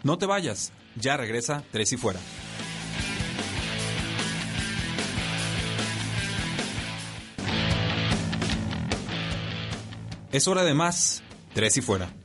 [0.03, 2.19] No te vayas, ya regresa Tres y Fuera.
[10.31, 12.18] Es hora de más, Tres y Fuera.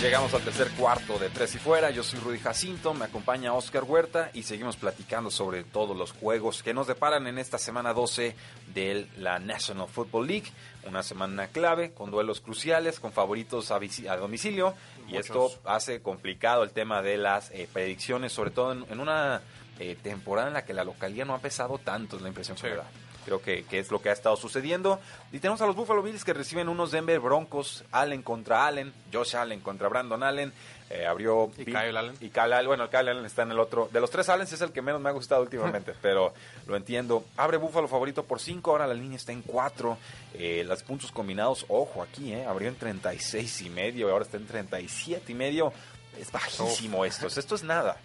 [0.00, 1.90] Llegamos al tercer cuarto de Tres y Fuera.
[1.90, 6.62] Yo soy Rudy Jacinto, me acompaña Oscar Huerta y seguimos platicando sobre todos los juegos
[6.62, 8.34] que nos deparan en esta semana 12
[8.72, 10.50] de la National Football League.
[10.88, 13.78] Una semana clave, con duelos cruciales, con favoritos a,
[14.16, 14.74] domicilio.
[15.06, 19.42] Y esto hace complicado el tema de las eh, predicciones, sobre todo en, en una
[19.78, 22.62] eh, temporada en la que la localía no ha pesado tanto, es la impresión que
[22.62, 22.68] Sí.
[22.68, 22.90] me da.
[23.24, 24.98] Creo que, que es lo que ha estado sucediendo.
[25.32, 29.36] Y tenemos a los Buffalo Bills que reciben unos Denver Broncos, Allen contra Allen, Josh
[29.36, 30.52] Allen contra Brandon Allen.
[30.92, 32.16] Eh, abrió Y Bill- Kyle Allen.
[32.20, 33.88] Y Kyle Allen, bueno, Kyle Allen está en el otro.
[33.92, 36.34] De los tres Allens es el que menos me ha gustado últimamente, pero
[36.66, 37.24] lo entiendo.
[37.36, 39.96] Abre Buffalo favorito por 5, ahora la línea está en 4.
[40.34, 44.46] Eh, los puntos combinados, ojo aquí, eh, abrió en 36 y medio, ahora está en
[44.46, 45.72] 37 y medio.
[46.18, 47.96] Es bajísimo esto, esto es nada.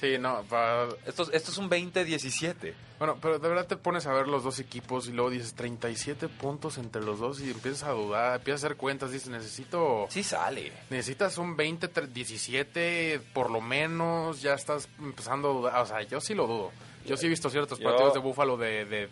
[0.00, 2.74] Sí, no, pa- Esto, esto es un 20-17.
[2.98, 6.28] bueno, pero de verdad te pones a ver los dos equipos y luego dices 37
[6.28, 10.06] puntos entre los dos y empiezas a dudar, empiezas a hacer cuentas, dices, necesito...
[10.10, 10.70] Sí sale.
[10.90, 16.02] Necesitas un 20, tre- 17 por lo menos, ya estás empezando a dudar, o sea,
[16.02, 16.72] yo sí lo dudo.
[17.06, 19.08] Yo sí he visto ciertos Yo- partidos de Búfalo de, de,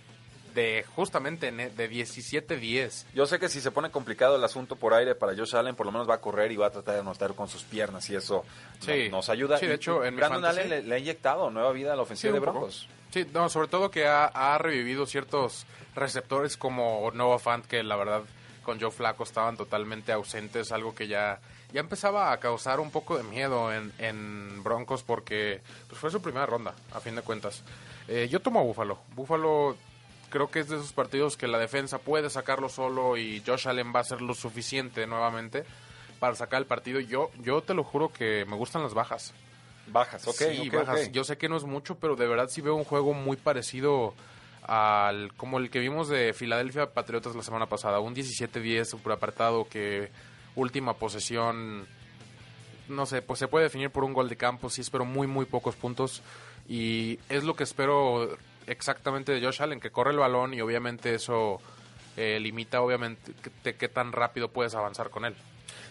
[0.54, 3.04] de justamente de 17-10.
[3.14, 5.86] Yo sé que si se pone complicado el asunto por aire para Josh Allen, por
[5.86, 8.16] lo menos va a correr y va a tratar de anotar con sus piernas y
[8.16, 8.44] eso
[8.80, 9.08] no- Sí.
[9.10, 9.58] nos ayuda.
[9.58, 12.32] Sí, de hecho, en Brandon Allen le, le ha inyectado nueva vida a la ofensiva
[12.32, 12.58] de un poco.
[12.60, 12.88] Broncos.
[13.10, 17.96] Sí, no, sobre todo que ha, ha revivido ciertos receptores como Noah Fant, que la
[17.96, 18.22] verdad
[18.64, 21.38] con Joe Flaco estaban totalmente ausentes, algo que ya,
[21.72, 26.22] ya empezaba a causar un poco de miedo en, en Broncos porque pues fue su
[26.22, 27.62] primera ronda, a fin de cuentas.
[28.08, 28.98] Eh, yo tomo a Búfalo.
[29.14, 29.76] Búfalo
[30.34, 33.92] creo que es de esos partidos que la defensa puede sacarlo solo y Josh Allen
[33.94, 35.64] va a ser lo suficiente nuevamente
[36.18, 36.98] para sacar el partido.
[36.98, 39.32] Yo, yo te lo juro que me gustan las bajas.
[39.86, 41.12] Bajas, ok, Sí, ok, bajas.
[41.12, 44.12] Yo sé que no es mucho, pero de verdad sí veo un juego muy parecido
[44.64, 48.00] al como el que vimos de Filadelfia Patriotas la semana pasada.
[48.00, 50.10] Un 17-10 super apartado que
[50.56, 51.86] última posesión,
[52.88, 55.44] no sé, pues se puede definir por un gol de campo, sí espero muy, muy
[55.44, 56.22] pocos puntos.
[56.66, 61.14] Y es lo que espero exactamente de Josh Allen, que corre el balón y obviamente
[61.14, 61.60] eso
[62.16, 65.34] eh, limita obviamente qué tan rápido puedes avanzar con él.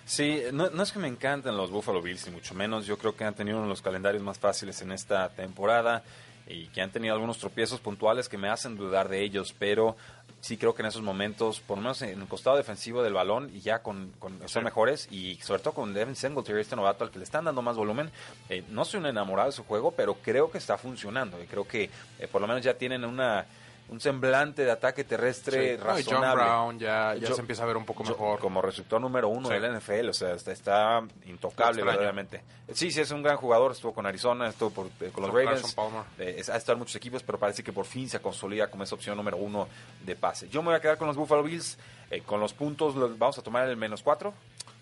[0.06, 2.86] Sí, no, no es que me encanten los Buffalo Bills, ni mucho menos.
[2.86, 6.04] Yo creo que han tenido uno de los calendarios más fáciles en esta temporada
[6.48, 9.96] y que han tenido algunos tropiezos puntuales que me hacen dudar de ellos, pero
[10.42, 13.50] sí creo que en esos momentos, por lo menos en el costado defensivo del balón,
[13.54, 17.12] y ya con, con- son mejores, y sobre todo con Devin Singletary, este novato al
[17.12, 18.12] que le están dando más volumen,
[18.50, 21.66] eh, no soy un enamorado de su juego, pero creo que está funcionando, y creo
[21.66, 23.46] que eh, por lo menos ya tienen una
[23.89, 25.84] un semblante de ataque terrestre Sí.
[25.84, 26.43] No, y John razonable.
[26.43, 28.39] Brown ya, ya Yo- se empieza a ver un poco mejor.
[28.39, 29.54] Como receptor número uno Sí.
[29.54, 32.41] del NFL, o sea, está, está intocable verdaderamente.
[32.74, 35.76] Sí, sí, es un gran jugador, estuvo con Arizona, estuvo por- eh, con los Ravens,
[36.17, 38.84] eh, es- ha estado en muchos equipos, pero parece que por fin se consolida como
[38.84, 39.67] esa opción número uno
[40.04, 40.50] de pase.
[40.50, 41.78] Yo me voy a quedar con los Buffalo Bills,
[42.10, 44.34] eh, con los puntos los- vamos a tomar el menos cuatro.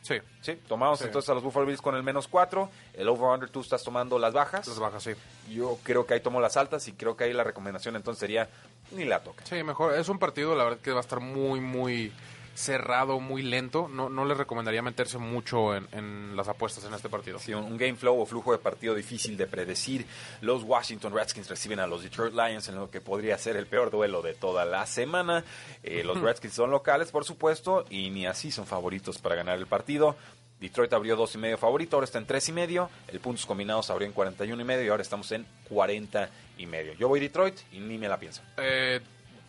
[0.01, 1.05] Sí, Sí, tomamos Sí.
[1.05, 2.69] entonces a los Buffalo Bills con el menos cuatro.
[2.93, 4.67] El over-under tú estás tomando las bajas.
[4.67, 5.11] las bajas, sí.
[5.49, 8.49] Yo creo que ahí tomo las altas y creo que ahí la recomendación entonces sería
[8.91, 9.45] ni la toca.
[9.45, 9.93] Sí, mejor.
[9.93, 12.11] Es un partido, la verdad, que va a estar muy, muy
[12.53, 13.87] cerrado, muy lento.
[13.87, 17.39] No, no les recomendaría meterse mucho en, en las apuestas en este partido.
[17.39, 20.05] Sí, un, un game flow o flujo de partido difícil de predecir.
[20.41, 23.91] Los Washington Redskins reciben a los Detroit Lions en lo que podría ser el peor
[23.91, 25.43] duelo de toda la semana.
[25.83, 29.67] Eh, los Redskins son locales, por supuesto, y ni así son favoritos para ganar el
[29.67, 30.15] partido.
[30.59, 32.89] Detroit abrió dos y medio favorito, ahora está en tres y medio.
[33.07, 36.93] El puntos combinados abrió en 41 y medio y ahora estamos en 40 y medio.
[36.93, 38.43] Yo voy Detroit y ni me la pienso.
[38.57, 39.01] Eh,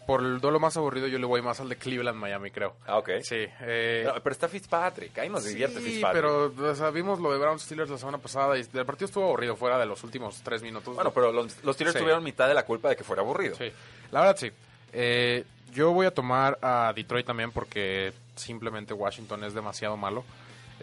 [0.07, 2.75] por el duelo más aburrido, yo le voy más al de Cleveland-Miami, creo.
[2.87, 3.11] Ah, ok.
[3.23, 3.47] Sí.
[3.61, 6.23] eh, No, pero está Fitzpatrick, ahí nos divierte sí, Fitzpatrick.
[6.23, 9.25] pero o sea, vimos lo de Brown Steelers la semana pasada y el partido estuvo
[9.25, 10.95] aburrido fuera de los últimos tres minutos.
[10.95, 12.01] Bueno, pero los, los Steelers Sí.
[12.01, 13.55] tuvieron mitad de la culpa de que fuera aburrido.
[13.57, 13.71] Sí,
[14.11, 14.51] la verdad sí.
[14.93, 20.25] Eh, yo voy a tomar a Detroit también porque simplemente Washington es demasiado malo.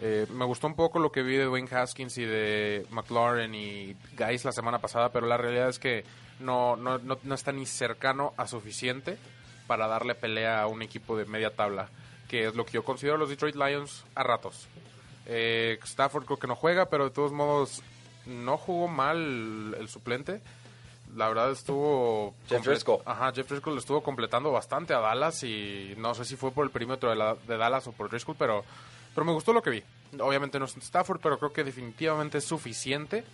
[0.02, 3.94] Eh, me gustó un poco lo que vi de Dwayne Haskins y de McLaurin y
[4.18, 6.04] Guys la semana pasada, pero la realidad es que
[6.40, 9.18] no, no, no, no está ni cercano a suficiente
[9.66, 11.88] para darle pelea a un equipo de media tabla,
[12.28, 14.66] que es lo que yo considero los Detroit Lions a ratos.
[15.26, 17.82] Eh, Stafford creo que no juega, pero de todos modos
[18.26, 20.40] no jugó mal el, suplente.
[21.14, 22.34] La verdad estuvo...
[22.48, 23.00] Jeff Driscoll.
[23.04, 26.64] Ajá, Jeff Driscoll le estuvo completando bastante a Dallas y no sé si fue por
[26.64, 28.64] el perímetro de, la- de Dallas o por Driscoll, pero,
[29.14, 29.82] pero me gustó lo que vi.
[30.20, 33.24] Obviamente no es Stafford, pero creo que definitivamente es suficiente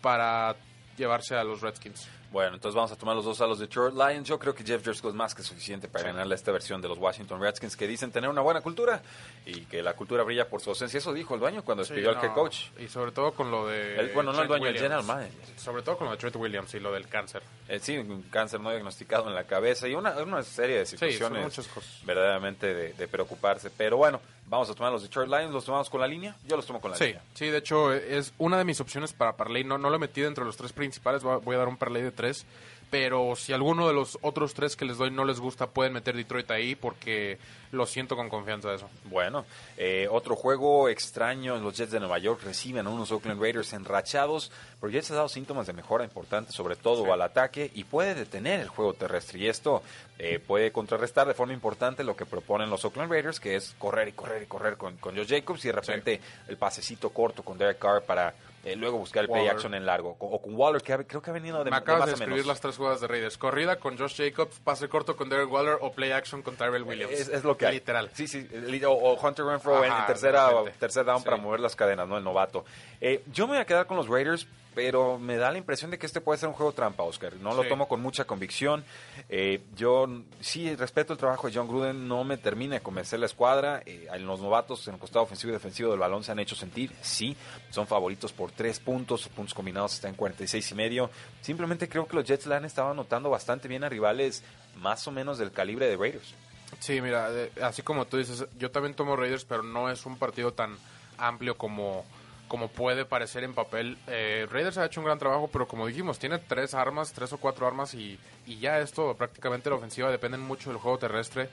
[0.00, 0.56] para
[0.96, 2.08] llevarse a los Redskins.
[2.30, 4.28] Bueno, entonces vamos a tomar los dos a los Detroit Lions.
[4.28, 6.86] Yo creo que Jeff Driscoll es más que suficiente para ganarle a esta versión de
[6.88, 9.00] los Washington Redskins que dicen tener una buena cultura
[9.46, 10.98] y que la cultura brilla por su ausencia.
[10.98, 12.56] Eso dijo el dueño cuando despidió al Sí, head no, coach.
[12.78, 13.98] Y sobre todo con lo de...
[13.98, 14.82] El- bueno, no el dueño, el Williams.
[14.82, 15.32] general manager.
[15.56, 17.42] Sobre todo con lo de Trent Williams y lo del cáncer.
[17.66, 21.56] Eh, sí, un cáncer no diagnosticado en la cabeza y una, una serie de situaciones
[21.68, 22.00] cosas.
[22.04, 23.70] verdaderamente de, de preocuparse.
[23.70, 25.52] Pero bueno, vamos a tomar los Detroit Lions.
[25.52, 26.36] ¿Los tomamos con la línea?
[26.46, 27.22] Yo los tomo con la Sí, línea.
[27.34, 29.64] sí, de hecho es una de mis opciones para parlay.
[29.64, 31.76] No, no lo he metido entre los tres principales, voy a- voy a dar un
[31.76, 32.44] parlay de tres.
[32.90, 36.16] Pero si alguno de los otros tres que les doy no les gusta, pueden meter
[36.16, 37.36] Detroit ahí porque
[37.70, 38.88] lo siento con confianza eso.
[39.04, 39.44] Bueno,
[39.76, 44.50] eh, otro juego extraño, los Jets de Nueva York reciben a unos Oakland Raiders enrachados,
[44.80, 47.10] pero Jets ha dado síntomas de mejora importantes, sobre todo Sí.
[47.10, 49.82] al ataque, y puede detener el juego terrestre, y esto
[50.18, 54.08] eh, puede contrarrestar de forma importante lo que proponen los Oakland Raiders, que es correr
[54.08, 57.58] y correr y correr con, con Josh Jacobs, y de repente el pasecito corto con
[57.58, 58.32] Derek Carr para
[58.64, 60.16] eh, luego buscar el play action en largo.
[60.18, 62.06] O, o con Waller, que ha- creo que ha venido de, Me de acabas más
[62.08, 62.46] de escribir menos.
[62.46, 63.38] las tres jugadas de Raiders.
[63.38, 67.12] Corrida con Josh Jacobs, pase corto con Derek Waller o play action con Tyrell Williams.
[67.12, 67.74] Es, es lo que hay.
[67.74, 68.10] Literal.
[68.14, 68.46] Sí, sí.
[68.48, 72.18] li- O, o Hunter Renfro en Ajá, tercera, tercer down para mover las cadenas, ¿no?
[72.18, 72.64] El novato.
[73.00, 74.46] Eh, yo me voy a quedar con los Raiders,
[74.78, 77.34] pero me da la impresión de que este puede ser un juego trampa, Oscar.
[77.40, 77.68] No lo Sí.
[77.68, 78.84] tomo con mucha convicción.
[79.28, 80.06] Eh, yo
[80.40, 83.82] sí respeto el trabajo de John Gruden, no me termina de convencer la escuadra.
[83.86, 86.54] Eh, en los novatos en el costado ofensivo y defensivo del balón se han hecho
[86.54, 87.36] sentir, sí,
[87.70, 91.10] son favoritos por tres puntos, sus puntos combinados están en 46 y medio.
[91.40, 94.44] Simplemente creo que los Jets la han estado anotando bastante bien a rivales
[94.76, 96.34] más o menos del calibre de Raiders.
[96.78, 97.30] Sí, mira,
[97.62, 100.76] así como tú dices, yo también tomo Raiders, pero no es un partido tan
[101.16, 102.04] amplio como,
[102.48, 103.96] como puede parecer en papel.
[104.06, 107.38] Eh, Raiders ha hecho un gran trabajo, pero como dijimos, tiene tres armas, tres o
[107.38, 111.48] cuatro armas y, y ya esto, prácticamente la ofensiva depende mucho del juego terrestre.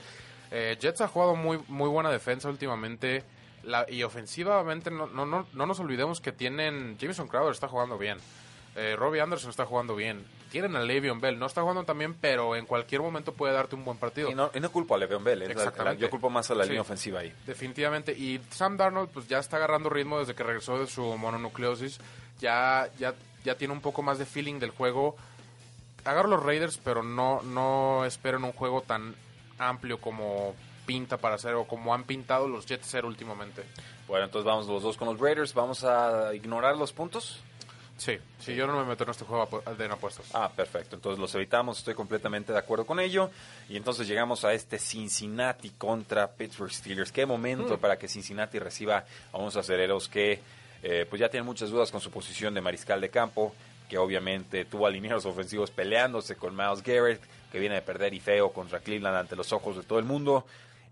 [0.52, 3.24] Eh, Jets ha jugado muy, muy buena defensa últimamente
[3.64, 7.98] la, y ofensivamente no, no, no, no nos olvidemos que tienen, Jameson Crowder está jugando
[7.98, 8.18] bien.
[8.76, 10.26] Eh, Robbie Anderson está jugando bien.
[10.52, 13.76] Tienen a Le'Veon Bell, no está jugando tan bien, pero en cualquier momento puede darte
[13.76, 14.30] un buen partido.
[14.30, 16.02] Y no, y no culpo a Le'Veon Bell, eh, la- la- Exactamente.
[16.02, 16.70] yo culpo más a la Sí.
[16.70, 17.34] línea ofensiva ahí.
[17.46, 18.12] Definitivamente.
[18.12, 22.00] Y Sam Darnold pues ya está agarrando ritmo desde que regresó de su mononucleosis.
[22.40, 23.14] Ya, ya,
[23.46, 25.16] ya tiene un poco más de feeling del juego.
[26.04, 29.16] Agarro los Raiders, pero no, no esperen un juego tan
[29.58, 30.54] amplio como
[30.86, 33.64] pinta para hacer o como han pintado los Jets ser últimamente.
[34.08, 35.54] Bueno, entonces vamos los dos con los Raiders.
[35.56, 37.42] Vamos a ignorar los puntos.
[37.98, 40.26] Sí, sí, yo no me meto en este juego de apuestas.
[40.34, 40.98] Ah, perfecto.
[40.98, 41.78] Entonces los evitamos.
[41.78, 43.30] Estoy completamente de acuerdo con ello.
[43.70, 47.12] Y entonces llegamos a este Cincinnati contra Pittsburgh Steelers.
[47.12, 50.42] Qué momento para que Cincinnati reciba a unos aceleros que
[50.84, 53.56] eh, pues ya tienen muchas dudas con su posición de mariscal de campo.
[53.90, 58.52] Que obviamente tuvo alineados ofensivos peleándose con Miles Garrett, que viene de perder y feo
[58.52, 60.46] contra Cleveland ante los ojos de todo el mundo.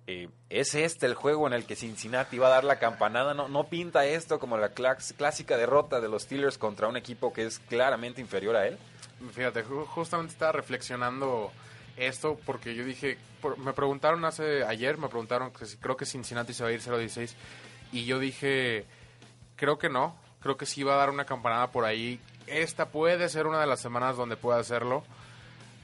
[0.05, 3.33] Eh, ¿Es este el juego en el que Cincinnati va a dar la campanada?
[3.33, 7.45] ¿No, no pinta esto como la clásica derrota de los Steelers contra un equipo que
[7.45, 8.77] es claramente inferior a él?
[9.33, 11.51] Fíjate, ju- justamente estaba reflexionando
[11.95, 16.05] esto porque yo dije, por- me preguntaron hace ayer, me preguntaron que si creo que
[16.05, 17.33] Cincinnati se va a ir 0-16
[17.93, 18.85] y yo dije,
[19.55, 22.19] creo que no, creo que sí va a dar una campanada por ahí.
[22.47, 25.03] Esta puede ser una de las semanas donde pueda hacerlo,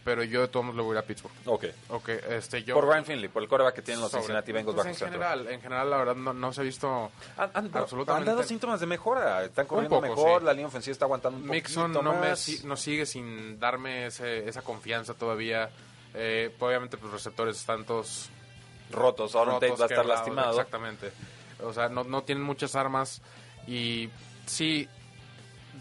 [0.10, 1.36] pero yo de todos modos le voy a ir a Pittsburgh.
[1.46, 1.66] Ok.
[1.90, 2.74] Ok, este, yo...
[2.74, 4.96] Por Ryan Finley, por el coreback que tienen los sobre- Cincinnati Bengals pues bajo en
[4.96, 5.14] centro.
[5.14, 8.32] general, en general, la verdad, no, no se ha visto Han, han- absolutamente...
[8.32, 9.44] han dado síntomas de mejora.
[9.44, 10.46] Están corriendo poco, mejor, sí.
[10.48, 12.40] la línea ofensiva está aguantando un Mixon poquito no, me, más.
[12.40, 15.70] si- no sigue sin darme ese- esa confianza todavía.
[16.16, 18.32] Eh, obviamente, pues, los receptores están todos
[18.92, 19.36] rotos.
[19.36, 20.52] Ahora Tate va a estar lastimado.
[20.54, 21.12] Exactamente.
[21.64, 23.22] O sea, no, no tienen muchas armas.
[23.68, 24.10] Y
[24.48, 24.90] sí,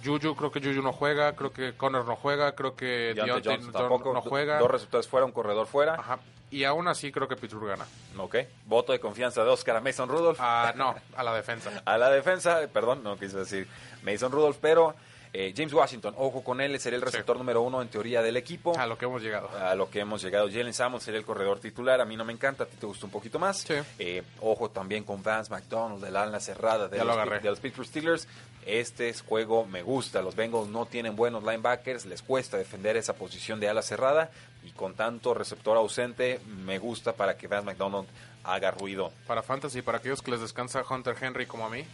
[0.04, 1.34] Juju, creo que Juju no juega.
[1.34, 2.52] Creo que Connor no juega.
[2.54, 4.12] Creo que Deontay Johnson tampoco.
[4.12, 4.58] no juega.
[4.58, 5.94] Dos receptores fuera, un corredor fuera.
[5.94, 6.18] Ajá.
[6.50, 7.84] Y aún así, creo que Pittsburgh gana.
[8.16, 8.37] Ok.
[8.66, 10.38] Voto de confianza de Oscar a Mason Rudolph.
[10.40, 11.70] Ah, no, a la defensa.
[11.84, 13.68] A la defensa, perdón, no quise decir
[14.02, 14.94] Mason Rudolph, pero
[15.34, 18.72] eh, James Washington, ojo con él, sería el receptor número uno en teoría del equipo.
[18.78, 19.50] A lo que hemos llegado.
[19.58, 20.48] a lo que hemos llegado.
[20.48, 22.00] Jalen Samuels sería el corredor titular.
[22.00, 23.58] A mí no me encanta, a ti te gusta un poquito más.
[23.58, 23.74] Sí.
[23.98, 27.40] Eh, ojo también con Vance McDonald, del ala cerrada de Ya lo los, agarré.
[27.40, 28.26] de los Pittsburgh Steelers.
[28.68, 30.20] Este es juego me gusta.
[30.20, 34.31] Los Bengals no tienen buenos linebackers, les cuesta defender esa posición de ala cerrada.
[34.62, 38.07] Y con tanto receptor ausente, me gusta para que Vance McDonald
[38.44, 39.11] haga ruido.
[39.26, 41.87] Para Fantasy, para aquellos que les descansa Hunter Henry como a mí,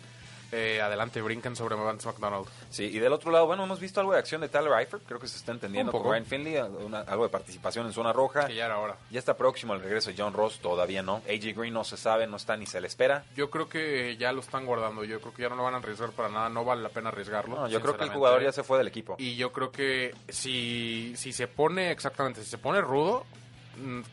[0.54, 2.46] eh, adelante, brinquen sobre Vance McDonald.
[2.70, 5.18] Sí, y del otro lado, bueno, hemos visto algo de acción de Tyler Eifert, creo
[5.20, 6.04] que se está entendiendo con.
[6.04, 8.46] Ryan Finley, una- algo de participación en zona roja.
[8.46, 8.96] Que ya era hora.
[9.10, 11.16] Ya está próximo el regreso de John Ross, todavía no.
[11.28, 13.24] AJ Green no se sabe, no está ni se le espera.
[13.36, 15.04] Yo creo que ya lo están guardando.
[15.04, 16.48] Yo creo que ya no lo van a arriesgar para nada.
[16.48, 17.56] No vale la pena arriesgarlo.
[17.56, 19.16] No, yo creo que el jugador ya se fue del equipo.
[19.18, 23.24] Y yo creo que si, si se pone, exactamente, si se pone rudo,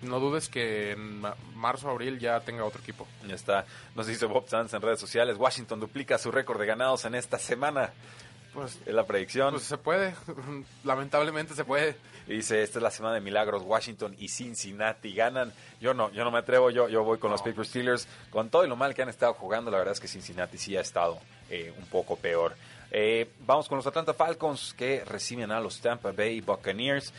[0.02, 3.08] no dudes que en ma- marzo, abril ya tenga otro equipo.
[3.28, 5.38] Ya está, nos dice Bob Sanz en redes sociales.
[5.38, 7.92] Washington duplica su récord de ganados en esta semana.
[8.54, 9.54] Pues, Es la predicción.
[9.54, 10.14] pues se puede.
[10.84, 11.96] Lamentablemente se puede.
[12.28, 13.64] Y dice, esta es la semana de milagros.
[13.66, 15.54] Washington y Cincinnati ganan.
[15.80, 16.70] Yo no, yo no me atrevo.
[16.70, 17.42] Yo, yo voy con los.
[17.42, 18.08] Pittsburgh Steelers.
[18.30, 20.76] Con todo y lo mal que han estado jugando, la verdad es que Cincinnati sí
[20.76, 21.20] ha estado
[21.50, 22.56] eh, un poco peor.
[22.92, 27.14] Eh, vamos con los Atlanta Falcons que reciben a los Tampa Bay Buccaneers.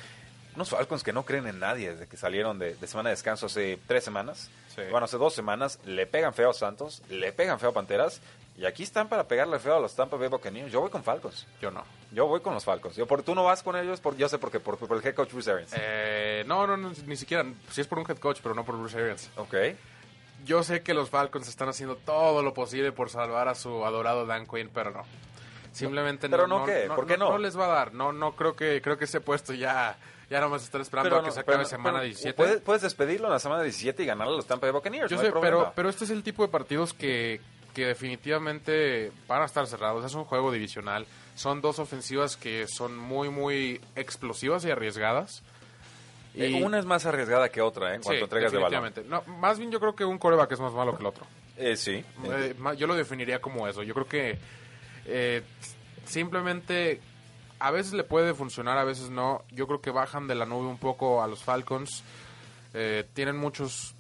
[0.55, 3.47] Unos Falcons que no creen en nadie desde que salieron de, de semana de descanso
[3.47, 4.51] hace tres semanas.
[4.75, 4.83] Sí.
[4.91, 5.79] Bueno, hace dos semanas.
[5.85, 8.21] Le pegan feo a Santos, le pegan feo a Panteras.
[8.57, 10.71] Y aquí están para pegarle feo a los Tampa Bay Buccaneers.
[10.71, 11.47] Yo voy con Falcons.
[11.61, 11.85] Yo no.
[12.13, 12.95] Yo voy con los Falcons.
[12.97, 15.07] Yo, por, tú no vas con ellos, por, yo sé por qué, por, por el
[15.07, 15.73] head coach Bruce Arians.
[15.75, 17.47] Eh, no, no, no, ni siquiera.
[17.71, 19.31] Si es por un head coach, pero no por Bruce Arians.
[19.37, 19.55] Ok.
[20.45, 24.27] Yo sé que los Falcons están haciendo todo lo posible por salvar a su adorado
[24.27, 25.05] Dan Quinn, pero no.
[25.73, 26.61] Simplemente ¿Pero no.
[26.61, 26.91] no qué?
[26.95, 27.31] ¿Por qué no?
[27.31, 27.95] No les va a dar.
[27.95, 29.97] No, no creo que creo que ese puesto ya
[30.33, 32.35] ya nomás están esperando a que no, se acabe pero- semana pero 17.
[32.37, 35.11] Puedes, puedes despedirlo en la semana 17 y ganarle a los Tampa Bay Buccaneers.
[35.11, 37.41] Yo no sé, hay pero, pero este es el tipo de partidos que
[37.75, 40.05] que definitivamente van a estar cerrados.
[40.05, 41.07] Es un juego divisional.
[41.35, 45.43] Son dos ofensivas que son muy, muy explosivas y arriesgadas.
[46.35, 47.95] Eh, Y- una es más arriesgada que otra, ¿eh?
[47.95, 48.85] En cuanto Sí, entregas de balón.
[48.85, 49.31] definitivamente.
[49.31, 51.25] No, más bien yo creo que un coreback es más malo que el otro.
[51.57, 52.05] Eh, sí.
[52.27, 53.83] Eh, yo lo definiría como eso.
[53.83, 54.39] Yo creo que
[55.07, 55.43] eh,
[56.05, 57.01] simplemente
[57.63, 59.45] a veces le puede funcionar, a veces no.
[59.53, 62.03] Yo creo que bajan de la nube un poco a los Falcons.
[62.75, 63.95] Eh, tienen muchos...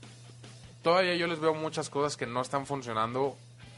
[0.83, 3.37] Todavía yo les veo muchas cosas que no están funcionando.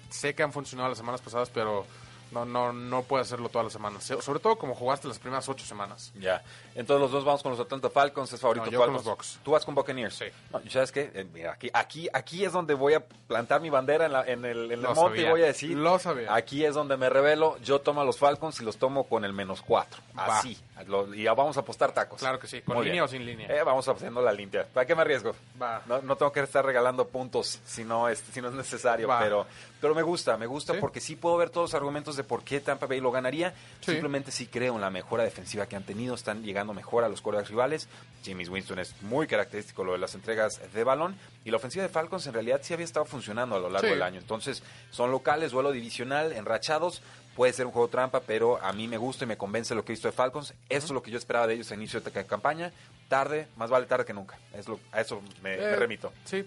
[0.09, 1.85] Sé que han funcionado las semanas pasadas, pero
[2.33, 4.05] no, no, no puede hacerlo todas las semanas.
[4.05, 6.12] So- Sobre todo como jugaste las primeras ocho semanas.
[6.18, 6.43] Ya.
[6.75, 9.07] Entonces los dos vamos con los Atlanta Falcons, es favorito No, yo con Falcons.
[9.07, 9.39] los Bucks.
[9.45, 10.14] Tú vas con Buccaneers.
[10.16, 10.25] Sí.
[10.53, 11.11] No, ¿y ¿Sabes qué?
[11.14, 14.45] Eh, mira, aquí, aquí, aquí es donde voy a plantar mi bandera en, la- en
[14.45, 15.77] el, en el monte y voy a decir.
[15.77, 16.35] Lo sabía.
[16.35, 17.57] Aquí es donde me revelo.
[17.59, 20.03] Yo tomo a los Falcons y los tomo con el menos cuatro.
[20.18, 20.39] Va.
[20.39, 20.59] Así.
[20.87, 22.18] Lo- y vamos a apostar tacos.
[22.18, 22.61] Claro que sí.
[22.62, 23.05] ¿Con Muy línea bien.
[23.05, 23.47] o sin línea?
[23.49, 24.66] Eh, vamos haciendo la limpia.
[24.66, 25.33] ¿Para qué me arriesgo?
[25.61, 25.83] Va.
[25.87, 29.07] No, no tengo que estar regalando puntos si no es, si no es necesario.
[29.07, 29.20] Va.
[29.20, 29.47] Pero,
[29.81, 30.81] pero me gusta, me gusta Sí.
[30.81, 33.55] porque sí puedo ver todos los argumentos de por qué Tampa Bay lo ganaría.
[33.81, 33.93] Sí.
[33.93, 36.14] Simplemente sí creo en la mejora defensiva que han tenido.
[36.16, 37.89] Están llegando mejor a los quarterbacks rivales.
[38.25, 41.16] James Winston es muy característico lo de las entregas de balón.
[41.45, 43.93] Y la ofensiva de Falcons en realidad sí había estado funcionando a lo largo Sí.
[43.95, 44.18] del año.
[44.18, 47.03] Entonces, son locales, duelo divisional, enrachados.
[47.37, 49.93] Puede ser un juego trampa, pero a mí me gusta y me convence lo que
[49.93, 50.55] he visto de Falcons.
[50.68, 52.72] Esto es lo que yo esperaba de ellos a inicio de ca- campaña.
[53.09, 54.39] Tarde, más vale tarde que nunca.
[54.53, 56.12] Es lo- a eso me, me Eh, remito.
[56.24, 56.45] Sí.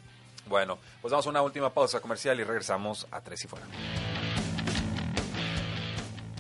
[0.48, 3.66] Bueno, pues vamos a una última pausa comercial y regresamos a Tres y Fuera.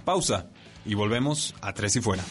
[0.05, 0.45] Pausa
[0.85, 2.23] y volvemos a Tres y Fuera.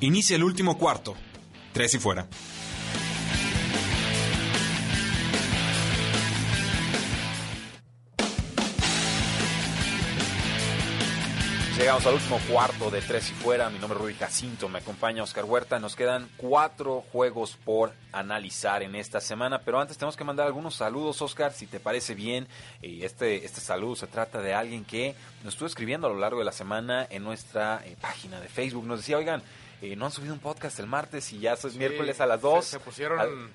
[0.00, 1.14] Inicia el último cuarto.
[1.72, 2.26] Tres y fuera.
[11.86, 13.70] Llegamos al último cuarto de Tres y Fuera.
[13.70, 15.78] Mi nombre es Rudy Jacinto, me acompaña Oscar Huerta.
[15.78, 20.74] Nos quedan cuatro juegos por analizar en esta semana, pero antes tenemos que mandar algunos
[20.74, 22.48] saludos, Oscar, si te parece bien.
[22.82, 25.14] Este, este saludo se trata de alguien que
[25.44, 28.84] nos estuvo escribiendo a lo largo de la semana en nuestra eh, página de Facebook.
[28.84, 29.40] Nos decía, oigan,
[29.80, 32.40] eh, no han subido un podcast el martes y ya es Sí, miércoles a las
[32.40, 32.64] se- 2.
[32.64, 33.48] Se, pusieron Al-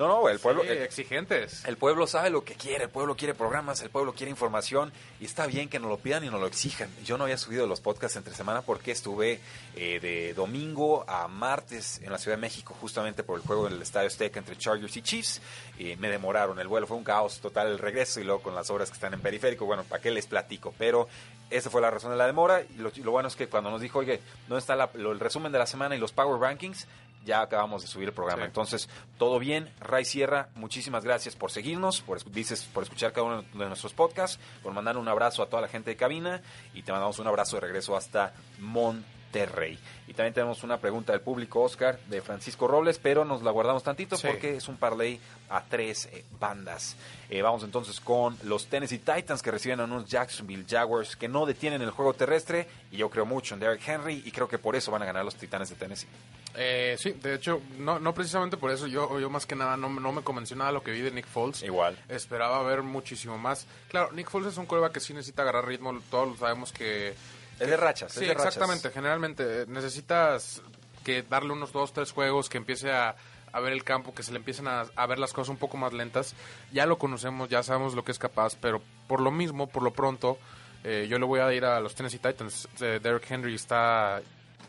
[0.00, 0.62] No, no, el pueblo...
[0.62, 1.64] sí, el- exigentes.
[1.66, 5.26] el pueblo sabe lo que quiere, el pueblo quiere programas, el pueblo quiere información y
[5.26, 6.88] está bien que nos lo pidan y nos lo exijan.
[7.04, 9.40] Yo no había subido los podcasts entre semana porque estuve
[9.76, 13.80] eh, de domingo a martes en la Ciudad de México justamente por el juego del
[13.82, 15.40] Estadio Azteca entre Chargers y Chiefs.
[15.78, 18.70] y me demoraron, el vuelo fue un caos total el regreso y luego con las
[18.70, 20.74] obras que están en periférico, bueno, ¿para qué les platico?
[20.78, 21.08] Pero
[21.50, 23.98] esa fue la razón de la demora y lo, bueno es que cuando nos dijo,
[23.98, 26.86] oye, ¿dónde está la- lo- el resumen de la semana y los Power Rankings?
[27.24, 28.42] Ya acabamos de subir el programa.
[28.42, 28.46] Sí.
[28.46, 29.70] Entonces, todo bien.
[29.80, 34.38] Ray Sierra, muchísimas gracias por seguirnos, por, dices, por escuchar cada uno de nuestros podcasts,
[34.62, 36.40] por mandar un abrazo a toda la gente de cabina
[36.72, 39.78] y te mandamos un abrazo de regreso hasta Monterrey.
[40.08, 43.82] Y también tenemos una pregunta del público, Oscar, de Francisco Robles, pero nos la guardamos
[43.82, 44.26] tantito Sí.
[44.26, 46.96] porque es un parlay a tres eh, bandas.
[47.28, 51.46] Eh, vamos entonces con los Tennessee Titans que reciben a unos Jacksonville Jaguars que no
[51.46, 54.74] detienen el juego terrestre y yo creo mucho en Derrick Henry y creo que por
[54.74, 56.08] eso van a ganar los Titanes de Tennessee.
[56.56, 58.86] Eh, sí, de hecho, no, no precisamente por eso.
[58.86, 61.26] Yo, yo más que nada no, no me convenció nada lo que vi de Nick
[61.26, 61.62] Foles.
[61.62, 61.96] Igual.
[62.08, 63.66] Esperaba ver muchísimo más.
[63.88, 65.98] Claro, Nick Foles es un coreback que sí necesita agarrar ritmo.
[66.10, 67.14] Todos lo sabemos que...
[67.58, 68.12] Es de rachas.
[68.12, 68.56] Sí, es de rachas.
[68.56, 68.90] exactamente.
[68.90, 70.62] Generalmente eh, necesitas
[71.04, 73.14] que darle unos dos, tres juegos, que empiece a,
[73.52, 75.76] a ver el campo, que se le empiecen a, a ver las cosas un poco
[75.76, 76.34] más lentas.
[76.72, 79.92] Ya lo conocemos, ya sabemos lo que es capaz, pero por lo mismo, por lo
[79.92, 80.38] pronto,
[80.84, 82.68] eh, yo le voy a ir a los Tennessee Titans.
[82.80, 84.20] Eh, Derrick Henry está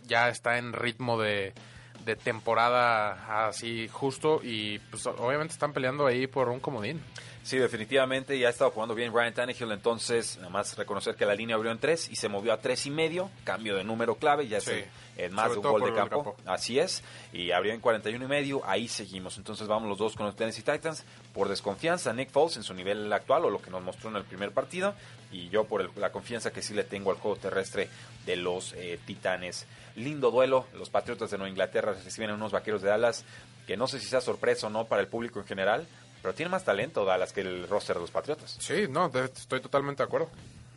[0.08, 1.54] ya está en ritmo de,
[2.06, 7.02] de temporada así justo y pues obviamente están peleando ahí por un comodín.
[7.43, 11.34] Sí, definitivamente, ya ha estado jugando bien Ryan Tannehill, entonces nada más reconocer que la
[11.34, 14.47] línea abrió en tres y se movió a tres y medio, cambio de número clave,
[14.47, 14.72] ya Sí.
[14.72, 14.86] es
[15.18, 16.36] en más Sobre de un gol de campo.
[16.45, 20.28] así es, y abrió en 41 y medio, ahí seguimos, entonces vamos los dos con
[20.28, 23.82] los Tennessee Titans, por desconfianza Nick Foles en su nivel actual o lo que nos
[23.82, 24.93] mostró en el primer partido,
[25.32, 27.89] y yo por el- la confianza que sí le tengo al juego terrestre
[28.26, 29.66] de los eh, Titanes.
[29.96, 33.24] Lindo duelo, los Patriotas de Nueva Inglaterra reciben a unos Vaqueros de Dallas,
[33.68, 35.88] que no sé si sea sorpresa o no para el público en general,
[36.22, 38.56] pero tiene más talento Dallas que el roster de los Patriotas.
[38.60, 40.30] Sí, no, de- estoy totalmente de acuerdo.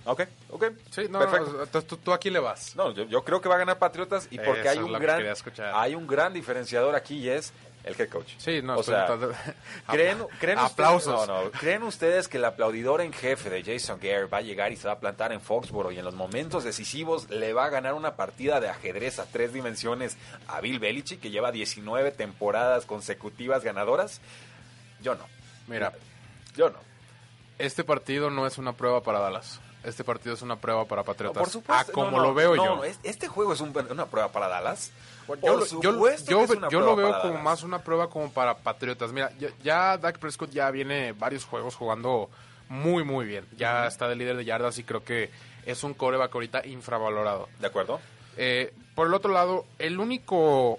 [0.07, 0.65] Ok, ok.
[0.91, 1.67] Sí, no, Perfecto.
[1.73, 2.77] no, tú, tú aquí le vas.
[2.77, 4.99] No, yo, yo creo que va a ganar Patriotas y porque Eso hay un que
[4.99, 5.35] gran
[5.75, 7.53] hay un gran diferenciador aquí y es
[7.85, 8.33] el head coach.
[8.39, 9.07] Sí, no, o sea,
[9.89, 11.21] ¿creen, creen Aplausos.
[11.21, 14.43] Ustedes, no, no, ¿creen ustedes que el aplaudidor en jefe de Jason Gare va a
[14.43, 17.67] llegar y se va a plantar en Foxboro y en los momentos decisivos le va
[17.67, 20.17] a ganar una partida de ajedrez a tres dimensiones
[20.49, 24.21] a Bill Belichick que lleva 19 temporadas consecutivas ganadoras?
[25.03, 25.27] Yo no.
[25.67, 25.93] Mira,
[26.57, 26.79] Yo no.
[27.59, 29.61] este partido no es una prueba para Dallas.
[29.85, 31.39] Este partido es una prueba para Patriotas.
[31.43, 31.91] Por supuesto.
[31.91, 32.77] A como no, no, lo veo no, yo.
[32.77, 34.91] no, es- Este juego es un- una prueba para Dallas.
[35.27, 37.43] Por Yo, lo- yo- supuesto yo- que es una yo prueba lo veo como Dallas.
[37.43, 39.13] más una prueba como para Patriotas.
[39.13, 42.29] Mira, ya, ya Dak Prescott ya viene varios juegos jugando
[42.69, 43.47] muy, muy bien.
[43.57, 45.31] Ya está de líder de yardas y creo que
[45.67, 47.49] es un coreback ahorita infravalorado.
[47.61, 48.01] ¿De acuerdo?
[48.37, 50.79] Eh, por el otro lado, el único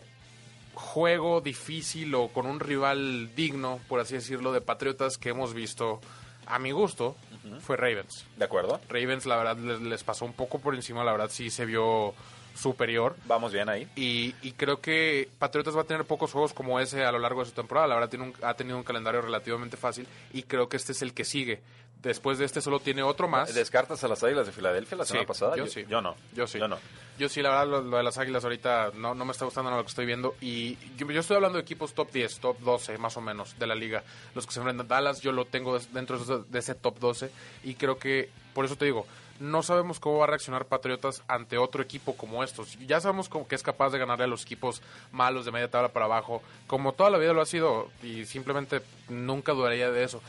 [0.73, 6.01] juego difícil o con un rival digno, por así decirlo, de Patriotas que hemos visto,
[6.47, 7.15] a mi gusto,
[7.61, 8.25] fue Ravens.
[8.37, 8.79] ¿De acuerdo?
[8.89, 12.13] Ravens, la verdad, les, les pasó un poco por encima, la verdad, sí se vio
[12.55, 13.15] superior.
[13.25, 13.87] Vamos bien ahí.
[13.95, 17.41] Y, y creo que Patriotas va a tener pocos juegos como ese a lo largo
[17.41, 17.87] de su temporada.
[17.87, 21.01] La verdad, tiene un- ha tenido un calendario relativamente fácil y creo que este es
[21.01, 21.59] el que sigue.
[22.01, 23.53] Después de este solo tiene otro más.
[23.55, 25.55] ¿Descartas a las Águilas de Filadelfia la Sí, semana pasada?
[25.57, 25.85] yo sí.
[25.89, 26.15] Yo no.
[26.33, 26.59] Yo sí.
[26.59, 26.77] Yo no.
[27.17, 29.69] Yo sí, la verdad, lo, lo de las Águilas ahorita no, no me está gustando
[29.71, 30.35] nada lo que estoy viendo.
[30.39, 33.65] Y yo, yo estoy hablando de equipos top 10, top 12 más o menos de
[33.65, 34.03] la liga.
[34.35, 37.31] Los que se enfrentan Dallas, yo lo tengo dentro de ese- de ese top 12.
[37.63, 39.07] Y creo que, por eso te digo,
[39.39, 42.77] no sabemos cómo va a reaccionar Patriotas ante otro equipo como estos.
[42.85, 44.81] Ya sabemos cómo que es capaz de ganarle a los equipos
[45.11, 47.89] malos de media tabla para abajo, como toda la vida lo ha sido.
[48.03, 50.21] Y simplemente nunca dudaría de eso.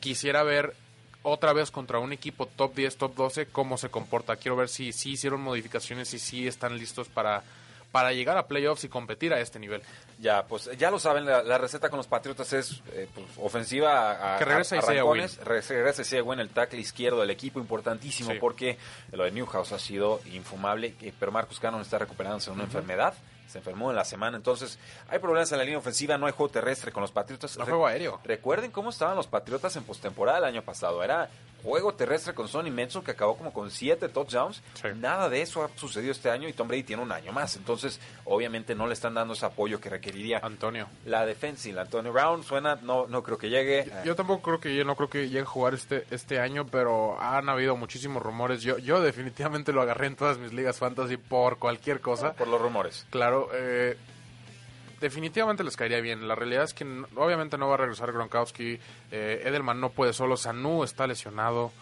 [0.00, 0.74] Quisiera ver
[1.28, 4.36] otra vez contra un equipo top 10, top 12, cómo se comporta.
[4.36, 7.42] Quiero ver si sí hicieron modificaciones y si están listos para,
[7.92, 9.82] para llegar a playoffs y competir a este nivel.
[10.20, 14.10] Ya, pues ya lo saben, la, la receta con los Patriotas es eh, pues, ofensiva
[14.12, 14.80] a, a- Que regrese a.
[14.80, 14.84] Re-
[15.44, 18.38] Regresa Isaiah Wynn, el tackle izquierdo del equipo, importantísimo Sí.
[18.40, 18.78] porque
[19.12, 23.14] lo de Newhouse ha sido infumable, eh, pero Marcus Cannon está recuperándose de una enfermedad.
[23.48, 24.78] Se enfermó en la semana, entonces
[25.08, 27.56] hay problemas en la línea ofensiva, no hay juego terrestre con los Patriotas.
[27.56, 28.20] No Re- juego aéreo.
[28.24, 31.02] Recuerden cómo estaban los Patriotas en postemporada el año pasado.
[31.02, 31.30] Era
[31.68, 34.62] juego terrestre con Sonny Menzel que acabó como con siete touchdowns.
[34.74, 34.88] Sí.
[34.96, 37.56] Nada de eso ha sucedido este año y Tom Brady tiene un año más.
[37.56, 40.40] Entonces, obviamente no le están dando ese apoyo que requeriría.
[40.42, 40.88] Antonio.
[41.04, 43.90] La defensa y la Antonio Brown suena, no, no creo que llegue.
[44.04, 47.20] Yo tampoco creo que yo no creo que llegue a jugar este este año, pero
[47.20, 48.62] han habido muchísimos rumores.
[48.62, 52.32] Yo yo definitivamente lo agarré en todas mis ligas fantasy por cualquier cosa.
[52.32, 53.06] por los rumores.
[53.10, 53.96] Claro, eh,
[55.00, 56.26] definitivamente les caería bien.
[56.28, 56.84] La realidad es que
[57.16, 58.78] obviamente no va a regresar Gronkowski.
[59.10, 60.36] eh, Edelman no puede solo.
[60.36, 61.72] Sanu está lesionado.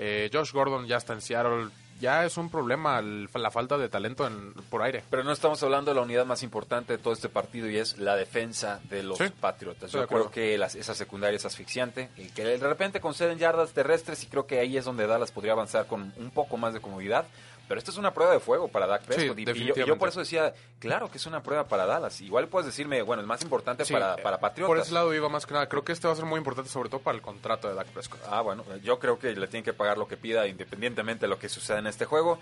[0.00, 1.68] eh, Josh Gordon ya está en Seattle.
[2.00, 5.02] Ya es un problema el- la falta de talento en, por aire.
[5.10, 7.98] Pero no estamos hablando de la unidad más importante de todo este partido y es
[7.98, 9.90] la defensa de los Sí, Patriotas.
[9.90, 14.22] Yo creo que las- esa secundaria es asfixiante y que de repente conceden yardas terrestres
[14.22, 17.26] y creo que ahí es donde Dallas podría avanzar con un poco más de comodidad.
[17.68, 19.38] Pero esto es una prueba de fuego para Dak Prescott.
[19.38, 22.20] y- y, yo, y yo por eso decía, claro que es una prueba para Dallas.
[22.22, 24.68] Igual puedes decirme, bueno, el más importante Sí, para, eh, para Patriotas.
[24.68, 25.68] Por ese lado iba más que nada.
[25.68, 27.88] Creo que este va a ser muy importante, sobre todo para el contrato de Dak
[27.88, 28.20] Prescott.
[28.30, 31.38] Ah, bueno, yo creo que le tienen que pagar lo que pida independientemente de lo
[31.38, 32.38] que suceda en este juego,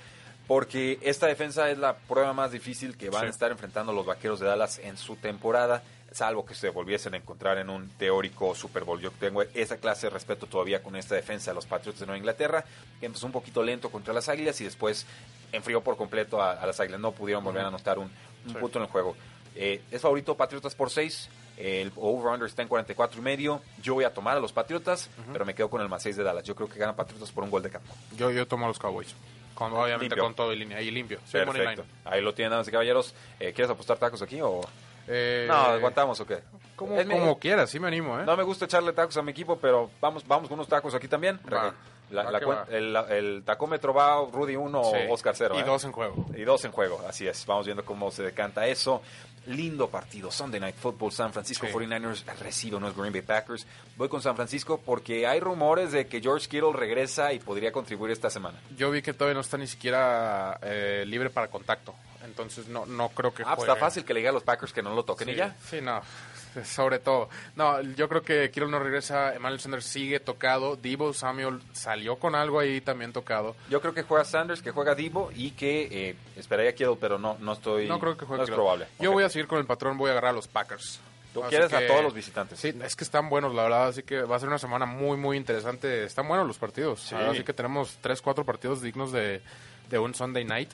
[0.46, 3.26] porque esta defensa es la prueba más difícil que van Sí.
[3.26, 5.82] a estar enfrentando los Vaqueros de Dallas en su temporada,
[6.16, 8.98] salvo que se volviesen a encontrar en un teórico Super Bowl.
[9.00, 12.18] Yo tengo esa clase de respeto todavía con esta defensa de los Patriots de Nueva
[12.18, 12.64] Inglaterra,
[12.98, 15.06] que empezó un poquito lento contra las Águilas y después
[15.52, 17.00] enfrió por completo a, a las Águilas.
[17.00, 18.06] No pudieron volver a anotar un,
[18.46, 18.58] un Sí.
[18.58, 19.14] punto en el juego.
[19.54, 21.28] Eh, es favorito Patriotas por 6.
[21.58, 23.60] El over-under está en 44 y medio.
[23.82, 26.22] Yo voy a tomar a los Patriotas, pero me quedo con el más 6 de
[26.22, 26.44] Dallas.
[26.44, 27.94] Yo creo que gana Patriotas por un gol de campo.
[28.16, 29.14] Yo, yo tomo a los Cowboys.
[29.54, 30.22] Con, obviamente Limpio.
[30.24, 30.80] con todo y línea.
[30.82, 31.18] Y limpio.
[31.24, 31.84] Sí, Perfecto.
[32.04, 33.14] Ahí lo tienen, damas y caballeros.
[33.40, 34.60] Eh, ¿Quieres apostar tacos aquí o...?
[35.08, 36.40] Eh, No, ¿aguantamos o qué?
[36.74, 38.24] Como, Es mi- como quieras, sí me animo, ¿eh?
[38.26, 41.08] No me gusta echarle tacos a mi equipo, pero vamos vamos con unos tacos aquí
[41.08, 41.38] también.
[41.52, 41.72] Va.
[42.10, 42.66] La- Va la que cuen- va.
[42.70, 44.96] el, el tacómetro va Rudy 1 Sí.
[45.08, 45.56] o Oscar 0.
[45.58, 46.26] Y dos en juego.
[46.36, 47.44] Y dos en juego, así es.
[47.46, 49.02] Vamos viendo cómo se decanta eso.
[49.46, 51.72] Lindo partido, Sunday Night Football, San Francisco Sí.
[51.72, 53.66] 49ers recibe unos Green Bay Packers.
[53.96, 58.10] Voy con San Francisco porque hay rumores de que George Kittle regresa y podría contribuir
[58.12, 58.58] esta semana.
[58.76, 61.94] Yo vi que todavía no está ni siquiera eh, libre para contacto.
[62.26, 63.72] Entonces no, no creo que Ah, pues juegue.
[63.72, 65.56] está fácil que le diga a los Packers que no lo toquen Sí, y ya.
[65.68, 66.02] sí, no.
[66.64, 67.28] Sobre todo.
[67.54, 69.34] No, yo creo que Kirill no regresa.
[69.34, 70.76] Emmanuel Sanders sigue tocado.
[70.76, 73.54] Debo Samuel salió con algo ahí también tocado.
[73.68, 77.36] Yo creo que juega Sanders, que juega Divo y que eh, esperaría Kittle, pero no,
[77.40, 77.86] no estoy.
[77.86, 78.56] No creo que juegue No es Kittle.
[78.56, 78.86] probable.
[78.98, 79.98] Yo voy a seguir con el patrón.
[79.98, 80.98] Voy a agarrar a los Packers.
[81.34, 82.58] Tú Así quieres a todos los visitantes.
[82.58, 83.88] Sí, es que están buenos, la verdad.
[83.88, 86.04] Así que va a ser una semana muy, muy interesante.
[86.04, 87.02] Están buenos los partidos.
[87.02, 87.14] Sí.
[87.14, 89.42] Así que tenemos tres, cuatro partidos dignos de,
[89.90, 90.70] de un Sunday night.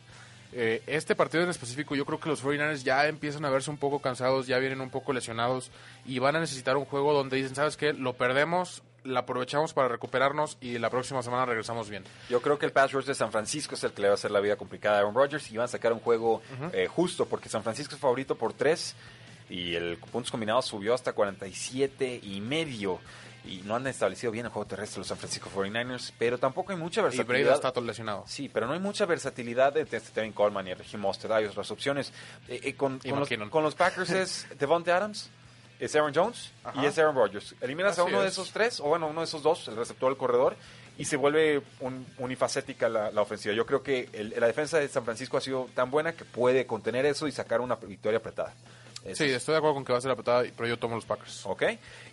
[0.52, 3.78] Eh, este partido en específico, yo creo que los 49ers ya empiezan a verse un
[3.78, 5.70] poco cansados, ya vienen un poco lesionados
[6.04, 7.94] y van a necesitar un juego donde dicen, ¿sabes qué?
[7.94, 12.04] Lo perdemos, la aprovechamos para recuperarnos y la próxima semana regresamos bien.
[12.28, 14.16] Yo creo que el pass rush de San Francisco es el que le va a
[14.16, 16.42] hacer la vida complicada a Aaron Rodgers y van a sacar un juego
[16.72, 18.94] eh, justo porque San Francisco es favorito por 3
[19.48, 23.00] y el puntos combinados subió hasta 47 y medio
[23.44, 26.78] y no han establecido bien el juego terrestre los San Francisco 49ers, pero tampoco hay
[26.78, 27.28] mucha Y versatilidad.
[27.42, 28.24] Breda está todo lesionado.
[28.26, 31.32] Sí, pero no hay mucha versatilidad de este Tevin Coleman y el Reggie Mostert.
[31.34, 32.12] Hay otras opciones.
[32.48, 35.28] Eh, eh, con, Y con los, con los Packers es Devontae Adams.
[35.80, 36.82] es Aaron Jones Ajá.
[36.82, 37.54] y es Aaron Rodgers.
[37.60, 38.34] Eliminas a uno de es.
[38.34, 40.54] esos tres, o bueno, uno de esos dos, el receptor, el corredor,
[40.96, 43.52] y se vuelve un, unifacética la, la ofensiva.
[43.54, 46.66] Yo creo que el- la defensa de San Francisco ha sido tan buena que puede
[46.66, 48.52] contener eso y sacar una victoria apretada.
[49.04, 50.78] Eso Sí, es- estoy de acuerdo con que va a ser la patada, pero yo
[50.78, 51.44] tomo los Packers.
[51.46, 51.64] Ok.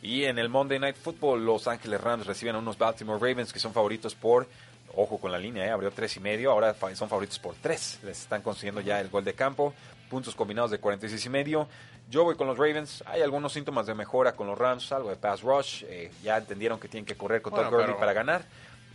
[0.02, 3.60] Y en el Monday Night Football, Los Ángeles Rams reciben a unos Baltimore Ravens que
[3.60, 4.48] son favoritos por,
[4.96, 8.00] ojo con la línea, eh, abrió tres y medio, ahora son favoritos por tres.
[8.04, 9.74] Les están consiguiendo ya el gol de campo,
[10.10, 11.68] puntos combinados de 46 y medio.
[12.10, 13.04] Yo voy con los Ravens.
[13.06, 15.84] Hay algunos síntomas de mejora con los Rams, algo de pass rush.
[15.88, 18.42] eh, ya entendieron que tienen que correr con Bueno, Todd Gurley para ganar.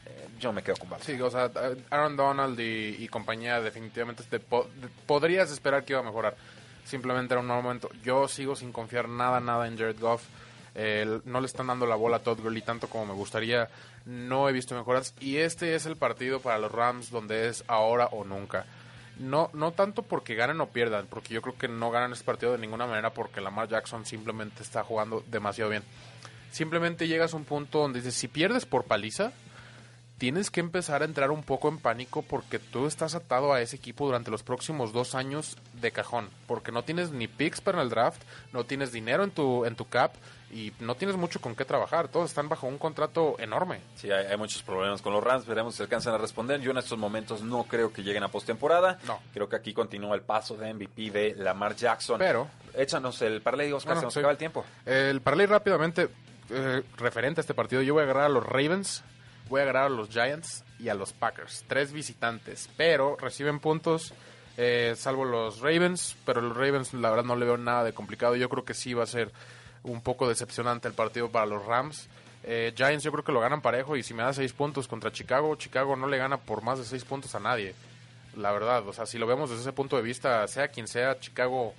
[0.07, 1.16] Eh, yo me quedo con Baltimore.
[1.16, 1.49] Sí, o sea,
[1.90, 4.66] Aaron Donald y, y compañía definitivamente te po-
[5.07, 6.34] podrías esperar que iba a mejorar.
[6.85, 7.91] Simplemente era un mal momento.
[8.03, 10.22] Yo sigo sin confiar nada, nada en Jared Goff.
[10.74, 13.68] Eh, no le están dando la bola a Todd Gurley tanto como me gustaría.
[14.05, 15.14] No he visto mejoras.
[15.20, 18.66] Y este es el partido para los Rams donde es ahora o nunca.
[19.18, 22.53] No, no tanto porque ganen o pierdan, porque yo creo que no ganan este partido
[22.53, 25.85] de ninguna manera porque Lamar Jackson simplemente está jugando demasiado bien.
[26.51, 29.32] Simplemente llegas a un punto donde dices, si pierdes por paliza,
[30.25, 33.77] tienes que empezar a entrar un poco en pánico porque tú estás atado a ese
[33.77, 37.91] equipo durante los próximos dos años de cajón, porque no tienes ni picks para el
[37.91, 40.14] draft, no tienes dinero en tu, en tu cap
[40.51, 43.81] y no tienes mucho con qué trabajar, todos están bajo un contrato enorme.
[43.97, 45.45] Sí, hay, hay muchos problemas con los Rams.
[45.45, 46.59] Veremos si alcanzan a responder.
[46.62, 48.99] Yo en estos momentos no creo que lleguen a postemporada.
[49.07, 49.18] No.
[49.35, 52.18] Creo que aquí continúa el paso de MVP de Lamar Jackson.
[52.18, 54.20] Pero- Échanos el parlay, Oscar, se nos sí.
[54.20, 54.64] acaba el tiempo.
[54.87, 56.09] El parlay rápidamente,
[56.49, 59.03] eh, referente a este partido, yo voy a agarrar a los Ravens,
[59.49, 61.64] voy a agarrar a los Giants y a los Packers.
[61.68, 64.12] Tres visitantes, pero reciben puntos,
[64.57, 68.36] eh, salvo los Ravens, pero los Ravens la verdad no le veo nada de complicado.
[68.36, 69.32] Yo creo que sí va a ser
[69.82, 72.09] un poco decepcionante el partido para los Rams.
[72.42, 75.12] Eh, Giants yo creo que lo ganan parejo y si me da seis puntos contra
[75.12, 77.74] Chicago, Chicago no le gana por más de seis puntos a nadie.
[78.36, 81.18] La verdad, o sea, si lo vemos desde ese punto de vista, sea quien sea,
[81.20, 81.74] Chicago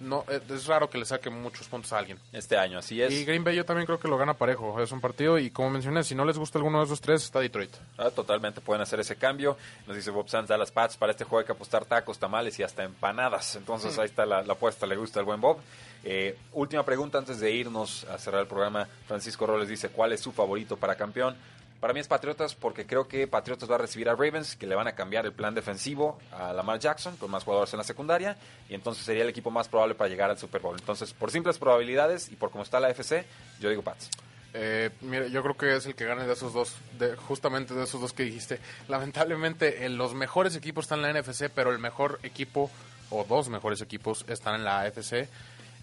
[0.00, 2.18] no eh, es raro que le saque muchos puntos a alguien.
[2.32, 3.12] Este año, así es.
[3.12, 4.80] Y Green Bay yo también creo que lo gana parejo.
[4.80, 7.40] Es un partido y como mencioné, si no les gusta alguno de esos tres, está
[7.40, 7.74] Detroit.
[7.96, 9.56] Ah, totalmente pueden hacer ese cambio.
[9.86, 12.62] Nos dice Bob Sanz, Dallas Pats, para este juego hay que apostar tacos, tamales y
[12.62, 13.56] hasta empanadas.
[13.56, 15.58] Entonces ahí está la, la apuesta, le gusta el buen Bob.
[16.04, 18.88] Eh, última pregunta antes de irnos a cerrar el programa.
[19.06, 21.36] Francisco Robles dice, ¿cuál es su favorito para campeón?
[21.80, 24.74] Para mí es Patriotas porque creo que Patriotas va a recibir a Ravens, que le
[24.74, 28.36] van a cambiar el plan defensivo a Lamar Jackson con más jugadores en la secundaria
[28.68, 30.76] y entonces sería el equipo más probable para llegar al Super Bowl.
[30.78, 33.24] Entonces, por simples probabilidades y por cómo está la FC,
[33.60, 34.10] yo digo Pats.
[34.54, 37.84] Eh, mire, yo creo que es el que gane de esos dos, de, justamente de
[37.84, 38.58] esos dos que dijiste.
[38.88, 42.70] Lamentablemente, eh, los mejores equipos están en la NFC, pero el mejor equipo,
[43.10, 45.28] o dos mejores equipos, están en la AFC.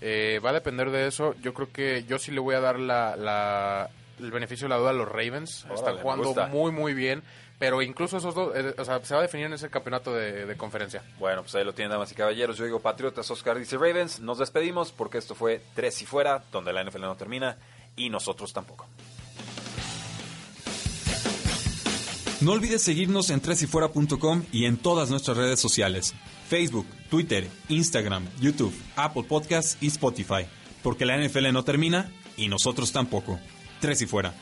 [0.02, 1.36] Eh, va a depender de eso.
[1.42, 3.90] Yo creo que yo sí le voy a dar la, la-
[4.20, 5.66] el beneficio de la duda a los Ravens.
[5.66, 6.48] Órale, están jugando gusta.
[6.48, 7.24] muy, muy bien.
[7.58, 10.46] Pero incluso esos dos, eh, o sea, se va a definir en ese campeonato de,
[10.46, 11.04] de conferencia.
[11.20, 12.58] Bueno, pues ahí lo tienen, damas y caballeros.
[12.58, 14.20] Yo digo Patriotas, Oscar dice Ravens.
[14.20, 17.58] Nos despedimos porque esto fue Tres y Fuera, donde la NFL no termina
[17.96, 18.88] y nosotros tampoco.
[22.42, 26.14] No olvides seguirnos en tresyfuera.com y en todas nuestras redes sociales:
[26.50, 30.46] Facebook, Twitter, Instagram, YouTube, Apple Podcasts y Spotify.
[30.84, 33.40] Porque la NFL no termina y nosotros tampoco.
[33.80, 34.34] Tres y fuera.